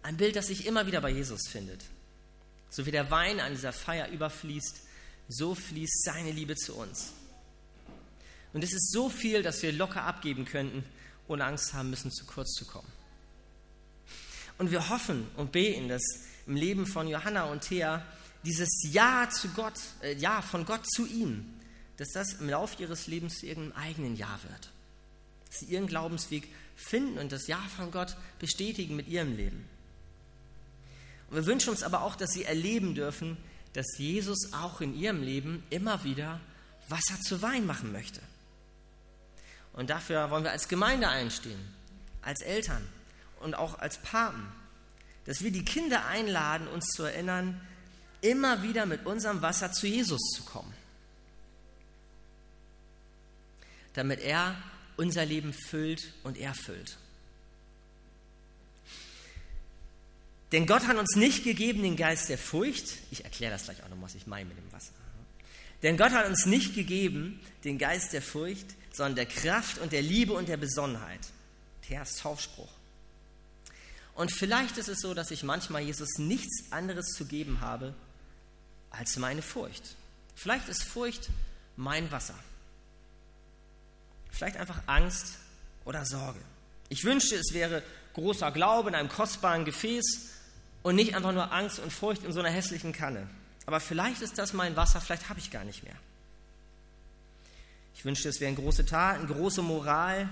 Ein 0.03 0.17
Bild, 0.17 0.35
das 0.35 0.47
sich 0.47 0.65
immer 0.65 0.85
wieder 0.87 1.01
bei 1.01 1.09
Jesus 1.09 1.47
findet. 1.49 1.83
So 2.75 2.85
wie 2.85 2.91
der 2.91 3.09
Wein 3.09 3.39
an 3.39 3.53
dieser 3.53 3.71
Feier 3.71 4.09
überfließt, 4.09 4.81
so 5.29 5.55
fließt 5.55 6.03
seine 6.03 6.31
Liebe 6.31 6.55
zu 6.57 6.75
uns. 6.75 7.13
Und 8.51 8.65
es 8.65 8.73
ist 8.73 8.91
so 8.91 9.07
viel, 9.07 9.43
dass 9.43 9.63
wir 9.63 9.71
locker 9.71 10.03
abgeben 10.03 10.43
könnten, 10.43 10.83
ohne 11.29 11.45
Angst 11.45 11.73
haben 11.73 11.89
müssen, 11.89 12.11
zu 12.11 12.25
kurz 12.25 12.51
zu 12.51 12.65
kommen. 12.65 12.91
Und 14.57 14.71
wir 14.71 14.89
hoffen 14.89 15.25
und 15.37 15.53
beten, 15.53 15.87
dass 15.87 16.03
im 16.47 16.57
Leben 16.57 16.85
von 16.85 17.07
Johanna 17.07 17.45
und 17.45 17.61
Thea 17.61 18.05
dieses 18.43 18.69
Ja 18.91 19.29
zu 19.29 19.47
Gott, 19.53 19.79
äh, 20.01 20.13
Ja 20.17 20.41
von 20.41 20.65
Gott 20.65 20.85
zu 20.85 21.05
ihm, 21.05 21.45
dass 21.95 22.09
das 22.09 22.33
im 22.33 22.49
Laufe 22.49 22.81
ihres 22.81 23.07
Lebens 23.07 23.39
zu 23.39 23.45
ihrem 23.45 23.71
eigenen 23.71 24.17
Ja 24.17 24.37
wird. 24.43 24.69
Dass 25.47 25.59
sie 25.59 25.67
ihren 25.67 25.87
Glaubensweg 25.87 26.49
finden 26.75 27.19
und 27.19 27.31
das 27.31 27.47
Ja 27.47 27.61
von 27.77 27.89
Gott 27.91 28.17
bestätigen 28.39 28.97
mit 28.97 29.07
ihrem 29.07 29.37
Leben. 29.37 29.65
Und 31.29 31.37
wir 31.37 31.45
wünschen 31.45 31.69
uns 31.69 31.83
aber 31.83 32.01
auch, 32.01 32.15
dass 32.15 32.31
sie 32.31 32.43
erleben 32.43 32.95
dürfen, 32.95 33.37
dass 33.73 33.85
Jesus 33.97 34.53
auch 34.53 34.81
in 34.81 34.95
ihrem 34.95 35.21
Leben 35.21 35.63
immer 35.69 36.03
wieder 36.03 36.39
Wasser 36.87 37.19
zu 37.21 37.41
Wein 37.41 37.65
machen 37.65 37.91
möchte. 37.91 38.21
Und 39.73 39.89
dafür 39.89 40.29
wollen 40.29 40.43
wir 40.43 40.51
als 40.51 40.67
Gemeinde 40.67 41.09
einstehen, 41.09 41.59
als 42.21 42.41
Eltern 42.41 42.87
und 43.41 43.55
auch 43.55 43.79
als 43.79 43.97
Paten, 43.97 44.47
dass 45.25 45.41
wir 45.41 45.51
die 45.51 45.65
Kinder 45.65 46.05
einladen, 46.05 46.67
uns 46.67 46.85
zu 46.87 47.03
erinnern, 47.03 47.59
immer 48.21 48.63
wieder 48.63 48.85
mit 48.85 49.05
unserem 49.05 49.41
Wasser 49.41 49.71
zu 49.71 49.87
Jesus 49.87 50.21
zu 50.35 50.43
kommen, 50.45 50.73
damit 53.93 54.21
er 54.21 54.55
unser 54.97 55.25
Leben 55.25 55.53
füllt 55.53 56.13
und 56.23 56.37
erfüllt. 56.37 56.97
Denn 60.55 60.67
Gott 60.67 60.87
hat 60.87 60.95
uns 60.95 61.17
nicht 61.17 61.43
gegeben 61.43 61.83
den 61.83 61.97
Geist 61.97 62.29
der 62.29 62.37
Furcht. 62.37 62.87
Ich 63.11 63.25
erkläre 63.25 63.51
das 63.51 63.65
gleich 63.65 63.83
auch 63.83 63.89
noch, 63.89 64.01
was 64.01 64.15
ich 64.15 64.25
meine 64.25 64.45
mit 64.45 64.57
dem 64.57 64.71
Wasser. 64.71 64.93
Denn 65.83 65.97
Gott 65.97 66.13
hat 66.13 66.27
uns 66.27 66.45
nicht 66.45 66.73
gegeben 66.75 67.41
den 67.65 67.77
Geist 67.77 68.13
der 68.13 68.21
Furcht, 68.21 68.67
sondern 68.93 69.15
der 69.15 69.25
Kraft 69.25 69.79
und 69.79 69.91
der 69.91 70.01
Liebe 70.01 70.31
und 70.31 70.47
der 70.47 70.55
Besonnenheit. 70.55 71.19
Thers 71.81 72.15
Taufspruch. 72.15 72.71
Und 74.13 74.31
vielleicht 74.31 74.77
ist 74.77 74.87
es 74.87 75.01
so, 75.01 75.13
dass 75.13 75.29
ich 75.29 75.43
manchmal 75.43 75.81
Jesus 75.81 76.19
nichts 76.19 76.71
anderes 76.71 77.07
zu 77.07 77.25
geben 77.25 77.59
habe 77.59 77.93
als 78.91 79.17
meine 79.17 79.41
Furcht. 79.41 79.97
Vielleicht 80.35 80.69
ist 80.69 80.83
Furcht 80.83 81.31
mein 81.75 82.09
Wasser. 82.13 82.39
Vielleicht 84.31 84.55
einfach 84.55 84.83
Angst 84.85 85.33
oder 85.83 86.05
Sorge. 86.05 86.39
Ich 86.87 87.03
wünschte, 87.03 87.35
es 87.35 87.51
wäre 87.51 87.83
großer 88.13 88.51
Glaube 88.51 88.87
in 88.87 88.95
einem 88.95 89.09
kostbaren 89.09 89.65
Gefäß 89.65 90.34
und 90.85 90.93
nicht 90.93 91.15
einfach 91.15 91.31
nur 91.31 91.51
Angst 91.51 91.79
und 91.79 91.91
Furcht 91.91 92.23
in 92.23 92.31
so 92.31 92.41
einer 92.41 92.51
hässlichen 92.51 92.93
Kanne. 92.93 93.27
Aber 93.65 93.79
vielleicht 93.79 94.21
ist 94.21 94.37
das 94.37 94.53
mein 94.53 94.75
Wasser, 94.75 95.01
vielleicht 95.01 95.29
habe 95.29 95.39
ich 95.39 95.49
gar 95.49 95.63
nicht 95.63 95.83
mehr. 95.83 95.95
Ich 97.95 98.05
wünschte, 98.05 98.29
es 98.29 98.39
wären 98.39 98.53
große 98.53 98.85
Taten, 98.85 99.25
große 99.25 99.63
Moral. 99.63 100.29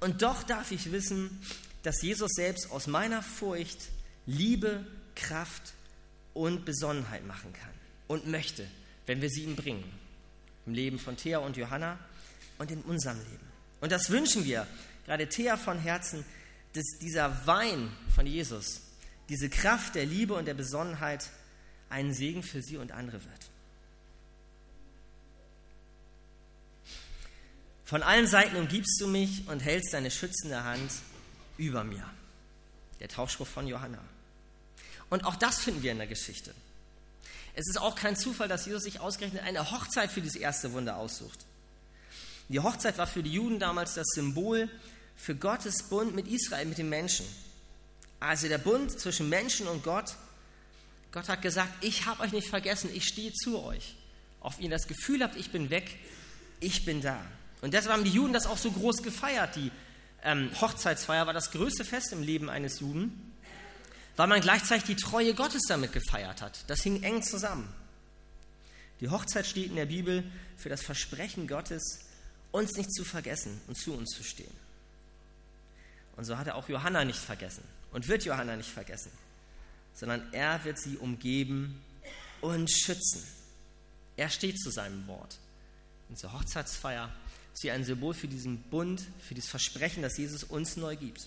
Und 0.00 0.22
doch 0.22 0.42
darf 0.42 0.72
ich 0.72 0.90
wissen, 0.90 1.38
dass 1.82 2.00
Jesus 2.00 2.30
selbst 2.32 2.70
aus 2.70 2.86
meiner 2.86 3.22
Furcht 3.22 3.90
Liebe, 4.24 4.86
Kraft 5.16 5.74
und 6.32 6.64
Besonnenheit 6.64 7.26
machen 7.26 7.52
kann 7.52 7.68
und 8.08 8.26
möchte, 8.26 8.66
wenn 9.04 9.20
wir 9.20 9.28
sie 9.28 9.42
ihm 9.42 9.54
bringen. 9.54 9.84
Im 10.64 10.72
Leben 10.72 10.98
von 10.98 11.18
Thea 11.18 11.40
und 11.40 11.58
Johanna 11.58 11.98
und 12.56 12.70
in 12.70 12.80
unserem 12.80 13.18
Leben. 13.18 13.52
Und 13.82 13.92
das 13.92 14.08
wünschen 14.08 14.46
wir, 14.46 14.66
gerade 15.04 15.28
Thea 15.28 15.58
von 15.58 15.78
Herzen, 15.78 16.24
dass 16.72 16.86
dieser 17.02 17.46
Wein 17.46 17.92
von 18.14 18.26
Jesus, 18.26 18.80
diese 19.28 19.48
Kraft 19.48 19.94
der 19.94 20.06
Liebe 20.06 20.34
und 20.34 20.46
der 20.46 20.54
Besonnenheit 20.54 21.30
ein 21.90 22.12
Segen 22.12 22.42
für 22.42 22.62
sie 22.62 22.76
und 22.76 22.92
andere 22.92 23.24
wird. 23.24 23.50
Von 27.84 28.02
allen 28.02 28.26
Seiten 28.26 28.56
umgibst 28.56 29.00
du 29.00 29.06
mich 29.06 29.46
und 29.48 29.60
hältst 29.60 29.92
deine 29.92 30.10
schützende 30.10 30.64
Hand 30.64 30.90
über 31.58 31.84
mir. 31.84 32.04
Der 33.00 33.08
Tauschspruch 33.08 33.46
von 33.46 33.66
Johanna. 33.66 33.98
Und 35.10 35.24
auch 35.24 35.36
das 35.36 35.60
finden 35.60 35.82
wir 35.82 35.92
in 35.92 35.98
der 35.98 36.06
Geschichte. 36.06 36.54
Es 37.54 37.68
ist 37.68 37.80
auch 37.80 37.94
kein 37.94 38.16
Zufall, 38.16 38.48
dass 38.48 38.66
Jesus 38.66 38.82
sich 38.82 39.00
ausgerechnet 39.00 39.42
eine 39.44 39.70
Hochzeit 39.70 40.10
für 40.10 40.20
dieses 40.20 40.36
erste 40.36 40.72
Wunder 40.72 40.96
aussucht. 40.96 41.46
Die 42.48 42.60
Hochzeit 42.60 42.98
war 42.98 43.06
für 43.06 43.22
die 43.22 43.32
Juden 43.32 43.58
damals 43.58 43.94
das 43.94 44.08
Symbol 44.08 44.68
für 45.16 45.34
Gottes 45.36 45.88
Bund 45.88 46.14
mit 46.14 46.26
Israel, 46.26 46.66
mit 46.66 46.78
den 46.78 46.88
Menschen. 46.88 47.26
Also 48.26 48.48
der 48.48 48.58
Bund 48.58 48.90
zwischen 48.98 49.28
Menschen 49.28 49.66
und 49.66 49.82
Gott. 49.82 50.16
Gott 51.12 51.28
hat 51.28 51.42
gesagt, 51.42 51.70
ich 51.82 52.06
habe 52.06 52.22
euch 52.22 52.32
nicht 52.32 52.48
vergessen, 52.48 52.90
ich 52.92 53.04
stehe 53.04 53.32
zu 53.32 53.62
euch. 53.62 53.96
Wenn 54.42 54.64
ihr 54.64 54.70
das 54.70 54.86
Gefühl 54.86 55.22
habt, 55.22 55.36
ich 55.36 55.50
bin 55.50 55.68
weg, 55.70 55.98
ich 56.60 56.84
bin 56.84 57.02
da. 57.02 57.20
Und 57.60 57.74
deshalb 57.74 57.92
haben 57.92 58.04
die 58.04 58.10
Juden 58.10 58.32
das 58.32 58.46
auch 58.46 58.56
so 58.56 58.70
groß 58.70 59.02
gefeiert. 59.02 59.56
Die 59.56 59.70
ähm, 60.22 60.50
Hochzeitsfeier 60.58 61.26
war 61.26 61.34
das 61.34 61.50
größte 61.50 61.84
Fest 61.84 62.12
im 62.12 62.22
Leben 62.22 62.48
eines 62.48 62.80
Juden, 62.80 63.34
weil 64.16 64.26
man 64.26 64.40
gleichzeitig 64.40 64.84
die 64.84 64.96
Treue 64.96 65.34
Gottes 65.34 65.62
damit 65.68 65.92
gefeiert 65.92 66.40
hat. 66.40 66.64
Das 66.68 66.80
hing 66.82 67.02
eng 67.02 67.22
zusammen. 67.22 67.72
Die 69.00 69.08
Hochzeit 69.10 69.46
steht 69.46 69.68
in 69.68 69.76
der 69.76 69.86
Bibel 69.86 70.24
für 70.56 70.70
das 70.70 70.82
Versprechen 70.82 71.46
Gottes, 71.46 72.00
uns 72.52 72.72
nicht 72.76 72.92
zu 72.92 73.04
vergessen 73.04 73.60
und 73.66 73.76
zu 73.76 73.92
uns 73.92 74.10
zu 74.10 74.24
stehen. 74.24 74.54
Und 76.16 76.24
so 76.24 76.38
hat 76.38 76.46
er 76.46 76.54
auch 76.54 76.68
Johanna 76.68 77.04
nicht 77.04 77.18
vergessen 77.18 77.64
und 77.94 78.08
wird 78.08 78.24
Johanna 78.24 78.56
nicht 78.56 78.70
vergessen, 78.70 79.12
sondern 79.94 80.30
er 80.32 80.62
wird 80.64 80.78
sie 80.78 80.98
umgeben 80.98 81.80
und 82.42 82.70
schützen. 82.70 83.24
Er 84.16 84.28
steht 84.28 84.60
zu 84.60 84.70
seinem 84.70 85.06
Wort. 85.06 85.38
Zur 86.14 86.32
Hochzeitsfeier 86.32 87.10
ist 87.52 87.62
sie 87.62 87.70
ein 87.70 87.82
Symbol 87.82 88.14
für 88.14 88.28
diesen 88.28 88.62
Bund, 88.64 89.02
für 89.26 89.34
das 89.34 89.48
Versprechen, 89.48 90.02
das 90.02 90.16
Jesus 90.16 90.44
uns 90.44 90.76
neu 90.76 90.94
gibt. 90.94 91.26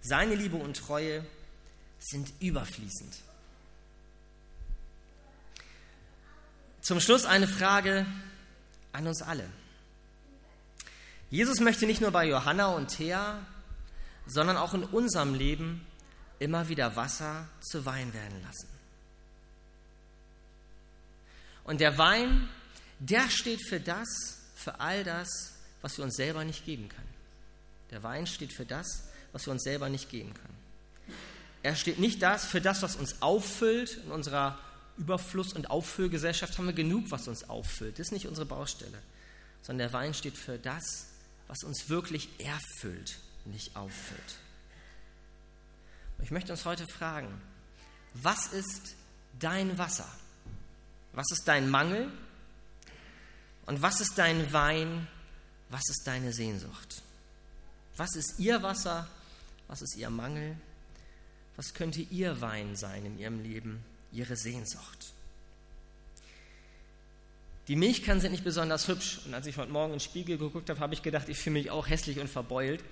Seine 0.00 0.34
Liebe 0.34 0.56
und 0.56 0.76
Treue 0.76 1.24
sind 1.98 2.32
überfließend. 2.40 3.16
Zum 6.82 7.00
Schluss 7.00 7.24
eine 7.24 7.48
Frage 7.48 8.06
an 8.92 9.06
uns 9.06 9.22
alle. 9.22 9.48
Jesus 11.30 11.60
möchte 11.60 11.86
nicht 11.86 12.00
nur 12.00 12.10
bei 12.10 12.26
Johanna 12.26 12.68
und 12.68 12.88
Thea, 12.88 13.44
sondern 14.26 14.56
auch 14.56 14.74
in 14.74 14.84
unserem 14.84 15.34
Leben 15.34 15.86
immer 16.38 16.68
wieder 16.68 16.96
Wasser 16.96 17.48
zu 17.60 17.84
Wein 17.84 18.12
werden 18.14 18.42
lassen. 18.42 18.68
Und 21.64 21.80
der 21.80 21.96
Wein, 21.96 22.48
der 22.98 23.30
steht 23.30 23.66
für 23.66 23.80
das, 23.80 24.38
für 24.54 24.80
all 24.80 25.04
das, 25.04 25.28
was 25.80 25.96
wir 25.96 26.04
uns 26.04 26.16
selber 26.16 26.44
nicht 26.44 26.64
geben 26.64 26.88
können. 26.88 27.14
Der 27.90 28.02
Wein 28.02 28.26
steht 28.26 28.52
für 28.52 28.66
das, 28.66 29.04
was 29.32 29.46
wir 29.46 29.52
uns 29.52 29.62
selber 29.62 29.88
nicht 29.88 30.10
geben 30.10 30.32
können. 30.34 30.56
Er 31.62 31.76
steht 31.76 31.98
nicht 31.98 32.22
das 32.22 32.44
für 32.44 32.60
das, 32.60 32.82
was 32.82 32.96
uns 32.96 33.22
auffüllt. 33.22 33.98
In 34.04 34.10
unserer 34.10 34.58
Überfluss- 34.98 35.54
und 35.54 35.70
Auffüllgesellschaft 35.70 36.58
haben 36.58 36.66
wir 36.66 36.74
genug, 36.74 37.10
was 37.10 37.26
uns 37.26 37.48
auffüllt. 37.48 37.98
Das 37.98 38.08
ist 38.08 38.12
nicht 38.12 38.28
unsere 38.28 38.46
Baustelle. 38.46 38.98
Sondern 39.62 39.88
der 39.88 39.92
Wein 39.92 40.12
steht 40.12 40.36
für 40.36 40.58
das, 40.58 41.06
was 41.48 41.64
uns 41.64 41.88
wirklich 41.88 42.28
erfüllt, 42.38 43.18
nicht 43.46 43.76
auffüllt. 43.76 44.38
Ich 46.22 46.30
möchte 46.30 46.52
uns 46.52 46.64
heute 46.64 46.86
fragen, 46.86 47.40
was 48.14 48.46
ist 48.46 48.94
dein 49.38 49.76
Wasser? 49.78 50.08
Was 51.12 51.30
ist 51.30 51.46
dein 51.46 51.68
Mangel? 51.68 52.10
Und 53.66 53.82
was 53.82 54.00
ist 54.00 54.16
dein 54.16 54.52
Wein? 54.52 55.08
Was 55.68 55.88
ist 55.88 56.06
deine 56.06 56.32
Sehnsucht? 56.32 57.02
Was 57.96 58.14
ist 58.14 58.38
ihr 58.38 58.62
Wasser? 58.62 59.08
Was 59.68 59.82
ist 59.82 59.96
ihr 59.96 60.10
Mangel? 60.10 60.56
Was 61.56 61.74
könnte 61.74 62.00
ihr 62.00 62.40
Wein 62.40 62.76
sein 62.76 63.06
in 63.06 63.18
ihrem 63.18 63.42
Leben? 63.42 63.84
Ihre 64.12 64.36
Sehnsucht? 64.36 65.12
Die 67.68 67.76
Milchkannen 67.76 68.20
sind 68.20 68.32
nicht 68.32 68.44
besonders 68.44 68.88
hübsch. 68.88 69.20
Und 69.24 69.34
als 69.34 69.46
ich 69.46 69.56
heute 69.56 69.72
Morgen 69.72 69.94
in 69.94 69.98
den 69.98 70.04
Spiegel 70.04 70.36
geguckt 70.36 70.68
habe, 70.68 70.80
habe 70.80 70.94
ich 70.94 71.02
gedacht, 71.02 71.28
ich 71.28 71.38
fühle 71.38 71.54
mich 71.54 71.70
auch 71.70 71.88
hässlich 71.88 72.18
und 72.18 72.28
verbeult. 72.28 72.84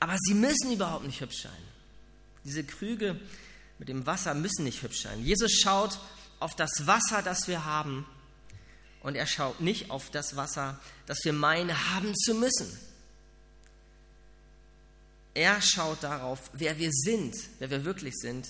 Aber 0.00 0.16
sie 0.18 0.34
müssen 0.34 0.72
überhaupt 0.72 1.04
nicht 1.04 1.20
hübsch 1.20 1.42
sein. 1.42 1.62
Diese 2.44 2.64
Krüge 2.64 3.20
mit 3.78 3.88
dem 3.88 4.06
Wasser 4.06 4.34
müssen 4.34 4.64
nicht 4.64 4.82
hübsch 4.82 5.02
sein. 5.02 5.22
Jesus 5.22 5.52
schaut 5.52 6.00
auf 6.40 6.56
das 6.56 6.86
Wasser, 6.86 7.22
das 7.22 7.46
wir 7.46 7.64
haben. 7.64 8.06
Und 9.02 9.14
er 9.14 9.26
schaut 9.26 9.60
nicht 9.60 9.90
auf 9.90 10.10
das 10.10 10.36
Wasser, 10.36 10.78
das 11.06 11.18
wir 11.24 11.32
meinen 11.32 11.94
haben 11.94 12.14
zu 12.14 12.34
müssen. 12.34 12.78
Er 15.34 15.62
schaut 15.62 16.02
darauf, 16.02 16.50
wer 16.52 16.78
wir 16.78 16.90
sind, 16.90 17.34
wer 17.58 17.70
wir 17.70 17.84
wirklich 17.84 18.16
sind 18.16 18.48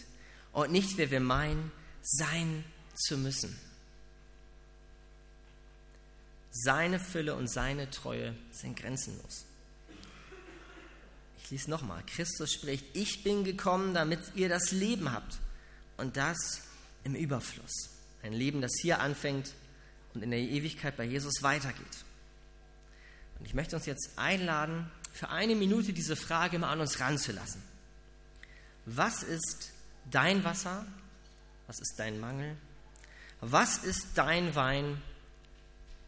und 0.52 0.72
nicht, 0.72 0.96
wer 0.96 1.10
wir 1.10 1.20
meinen, 1.20 1.70
sein 2.02 2.64
zu 2.94 3.18
müssen. 3.18 3.58
Seine 6.50 6.98
Fülle 6.98 7.34
und 7.34 7.48
seine 7.48 7.90
Treue 7.90 8.34
sind 8.50 8.76
grenzenlos. 8.76 9.44
Ich 11.50 11.58
lese 11.58 11.70
nochmal. 11.70 12.02
Christus 12.06 12.52
spricht, 12.52 12.84
ich 12.94 13.24
bin 13.24 13.42
gekommen, 13.42 13.92
damit 13.92 14.20
ihr 14.36 14.48
das 14.48 14.70
Leben 14.70 15.10
habt 15.10 15.38
und 15.96 16.16
das 16.16 16.62
im 17.02 17.16
Überfluss. 17.16 17.90
Ein 18.22 18.32
Leben, 18.32 18.60
das 18.60 18.70
hier 18.80 19.00
anfängt 19.00 19.52
und 20.14 20.22
in 20.22 20.30
der 20.30 20.38
Ewigkeit 20.38 20.96
bei 20.96 21.04
Jesus 21.04 21.42
weitergeht. 21.42 22.04
Und 23.40 23.46
ich 23.46 23.54
möchte 23.54 23.74
uns 23.74 23.86
jetzt 23.86 24.12
einladen, 24.16 24.88
für 25.12 25.30
eine 25.30 25.56
Minute 25.56 25.92
diese 25.92 26.14
Frage 26.14 26.60
mal 26.60 26.70
an 26.70 26.82
uns 26.82 27.00
ranzulassen. 27.00 27.62
Was 28.86 29.24
ist 29.24 29.72
dein 30.08 30.44
Wasser? 30.44 30.86
Was 31.66 31.80
ist 31.80 31.94
dein 31.98 32.20
Mangel? 32.20 32.56
Was 33.40 33.78
ist 33.78 34.06
dein 34.14 34.54
Wein? 34.54 35.02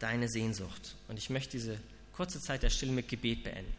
deine 0.02 0.28
Sehnsucht. 0.28 0.96
Und 1.08 1.16
ich 1.16 1.30
möchte 1.30 1.52
diese 1.52 1.78
kurze 2.12 2.40
Zeit 2.40 2.62
der 2.62 2.70
Stille 2.70 2.92
mit 2.92 3.08
Gebet 3.08 3.44
beenden. 3.44 3.72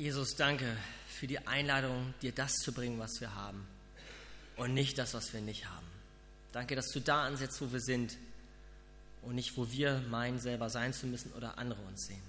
Jesus, 0.00 0.34
danke 0.34 0.78
für 1.08 1.26
die 1.26 1.46
Einladung, 1.46 2.14
dir 2.22 2.32
das 2.32 2.54
zu 2.54 2.72
bringen, 2.72 2.98
was 2.98 3.20
wir 3.20 3.34
haben 3.34 3.66
und 4.56 4.72
nicht 4.72 4.96
das, 4.96 5.12
was 5.12 5.34
wir 5.34 5.42
nicht 5.42 5.66
haben. 5.66 5.86
Danke, 6.52 6.74
dass 6.74 6.88
du 6.88 7.00
da 7.00 7.26
ansetzt, 7.26 7.60
wo 7.60 7.70
wir 7.70 7.82
sind 7.82 8.16
und 9.20 9.34
nicht, 9.34 9.58
wo 9.58 9.70
wir 9.70 10.00
meinen, 10.08 10.40
selber 10.40 10.70
sein 10.70 10.94
zu 10.94 11.06
müssen 11.06 11.30
oder 11.34 11.58
andere 11.58 11.82
uns 11.82 12.06
sehen. 12.06 12.22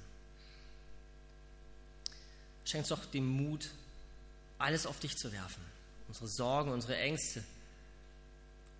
Schenk 2.66 2.82
uns 2.82 2.90
doch 2.90 3.06
den 3.06 3.26
Mut, 3.26 3.70
alles 4.58 4.86
auf 4.86 5.00
dich 5.00 5.16
zu 5.16 5.32
werfen. 5.32 5.64
Unsere 6.10 6.28
Sorgen, 6.28 6.72
unsere 6.72 6.98
Ängste, 6.98 7.42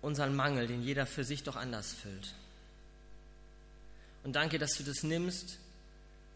unseren 0.02 0.36
Mangel, 0.36 0.66
den 0.66 0.82
jeder 0.82 1.06
für 1.06 1.24
sich 1.24 1.44
doch 1.44 1.56
anders 1.56 1.94
füllt. 1.94 2.34
Und 4.22 4.34
danke, 4.34 4.58
dass 4.58 4.74
du 4.74 4.82
das 4.82 5.02
nimmst 5.02 5.56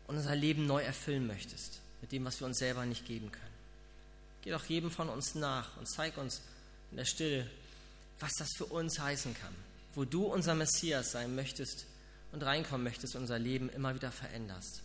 und 0.06 0.16
unser 0.16 0.34
Leben 0.34 0.64
neu 0.64 0.80
erfüllen 0.80 1.26
möchtest, 1.26 1.82
mit 2.00 2.12
dem, 2.12 2.24
was 2.24 2.40
wir 2.40 2.46
uns 2.46 2.58
selber 2.58 2.84
nicht 2.84 3.06
geben 3.06 3.30
können. 3.32 3.56
Geh 4.42 4.50
doch 4.50 4.64
jedem 4.66 4.90
von 4.90 5.08
uns 5.08 5.34
nach 5.34 5.76
und 5.76 5.86
zeig 5.86 6.16
uns 6.18 6.40
in 6.90 6.98
der 6.98 7.04
Stille, 7.04 7.50
was 8.20 8.32
das 8.38 8.48
für 8.56 8.66
uns 8.66 8.98
heißen 8.98 9.34
kann, 9.34 9.54
wo 9.94 10.04
du 10.04 10.24
unser 10.24 10.54
Messias 10.54 11.12
sein 11.12 11.34
möchtest 11.34 11.86
und 12.32 12.42
reinkommen 12.42 12.84
möchtest, 12.84 13.16
unser 13.16 13.38
Leben 13.38 13.68
immer 13.70 13.94
wieder 13.94 14.12
veränderst. 14.12 14.82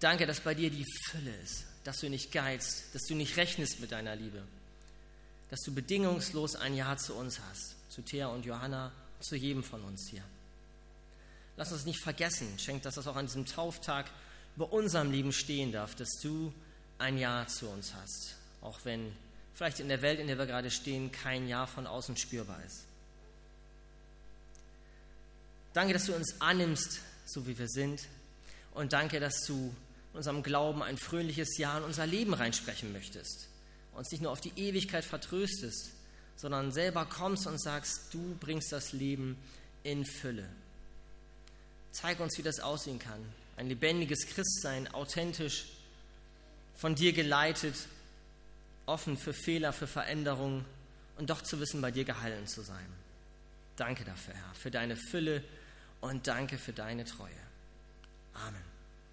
Danke, 0.00 0.26
dass 0.26 0.40
bei 0.40 0.54
dir 0.54 0.70
die 0.70 0.86
Fülle 1.10 1.34
ist, 1.42 1.64
dass 1.84 1.98
du 1.98 2.08
nicht 2.08 2.32
geizt, 2.32 2.94
dass 2.94 3.02
du 3.02 3.14
nicht 3.14 3.36
rechnest 3.36 3.80
mit 3.80 3.92
deiner 3.92 4.16
Liebe, 4.16 4.42
dass 5.50 5.60
du 5.60 5.72
bedingungslos 5.72 6.56
ein 6.56 6.74
Ja 6.74 6.96
zu 6.96 7.14
uns 7.14 7.38
hast, 7.40 7.76
zu 7.88 8.02
Thea 8.02 8.28
und 8.28 8.44
Johanna, 8.44 8.92
zu 9.20 9.36
jedem 9.36 9.62
von 9.62 9.82
uns 9.82 10.08
hier. 10.10 10.24
Lass 11.56 11.72
uns 11.72 11.84
nicht 11.84 12.00
vergessen, 12.00 12.58
schenk, 12.58 12.82
dass 12.82 12.94
das 12.94 13.06
auch 13.06 13.16
an 13.16 13.26
diesem 13.26 13.46
Tauftag 13.46 14.10
über 14.56 14.72
unserem 14.72 15.10
Leben 15.10 15.32
stehen 15.32 15.72
darf, 15.72 15.94
dass 15.94 16.18
du 16.22 16.52
ein 16.98 17.18
Ja 17.18 17.46
zu 17.46 17.68
uns 17.68 17.94
hast, 17.94 18.36
auch 18.60 18.80
wenn 18.84 19.12
vielleicht 19.54 19.80
in 19.80 19.88
der 19.88 20.02
Welt, 20.02 20.20
in 20.20 20.26
der 20.26 20.38
wir 20.38 20.46
gerade 20.46 20.70
stehen, 20.70 21.10
kein 21.10 21.48
Ja 21.48 21.66
von 21.66 21.86
außen 21.86 22.16
spürbar 22.16 22.62
ist. 22.64 22.84
Danke, 25.72 25.94
dass 25.94 26.04
du 26.04 26.14
uns 26.14 26.40
annimmst, 26.40 27.00
so 27.24 27.46
wie 27.46 27.58
wir 27.58 27.68
sind. 27.68 28.02
Und 28.74 28.92
danke, 28.92 29.20
dass 29.20 29.44
du 29.46 29.74
in 30.12 30.18
unserem 30.18 30.42
Glauben 30.42 30.82
ein 30.82 30.98
fröhliches 30.98 31.56
Ja 31.58 31.78
in 31.78 31.84
unser 31.84 32.06
Leben 32.06 32.34
reinsprechen 32.34 32.92
möchtest. 32.92 33.48
Uns 33.94 34.10
nicht 34.10 34.22
nur 34.22 34.32
auf 34.32 34.40
die 34.40 34.52
Ewigkeit 34.56 35.04
vertröstest, 35.04 35.90
sondern 36.36 36.72
selber 36.72 37.06
kommst 37.06 37.46
und 37.46 37.60
sagst, 37.60 38.12
du 38.12 38.36
bringst 38.40 38.72
das 38.72 38.92
Leben 38.92 39.36
in 39.82 40.04
Fülle. 40.04 40.48
Zeig 41.92 42.20
uns, 42.20 42.38
wie 42.38 42.42
das 42.42 42.60
aussehen 42.60 42.98
kann. 42.98 43.22
Ein 43.62 43.68
lebendiges 43.68 44.26
Christsein, 44.26 44.92
authentisch, 44.92 45.66
von 46.74 46.96
dir 46.96 47.12
geleitet, 47.12 47.76
offen 48.86 49.16
für 49.16 49.32
Fehler, 49.32 49.72
für 49.72 49.86
Veränderungen 49.86 50.64
und 51.16 51.30
doch 51.30 51.42
zu 51.42 51.60
wissen, 51.60 51.80
bei 51.80 51.92
dir 51.92 52.04
geheilen 52.04 52.48
zu 52.48 52.62
sein. 52.62 52.88
Danke 53.76 54.02
dafür, 54.02 54.34
Herr, 54.34 54.54
für 54.56 54.72
deine 54.72 54.96
Fülle 54.96 55.44
und 56.00 56.26
danke 56.26 56.58
für 56.58 56.72
deine 56.72 57.04
Treue. 57.04 57.30
Amen. 58.34 58.71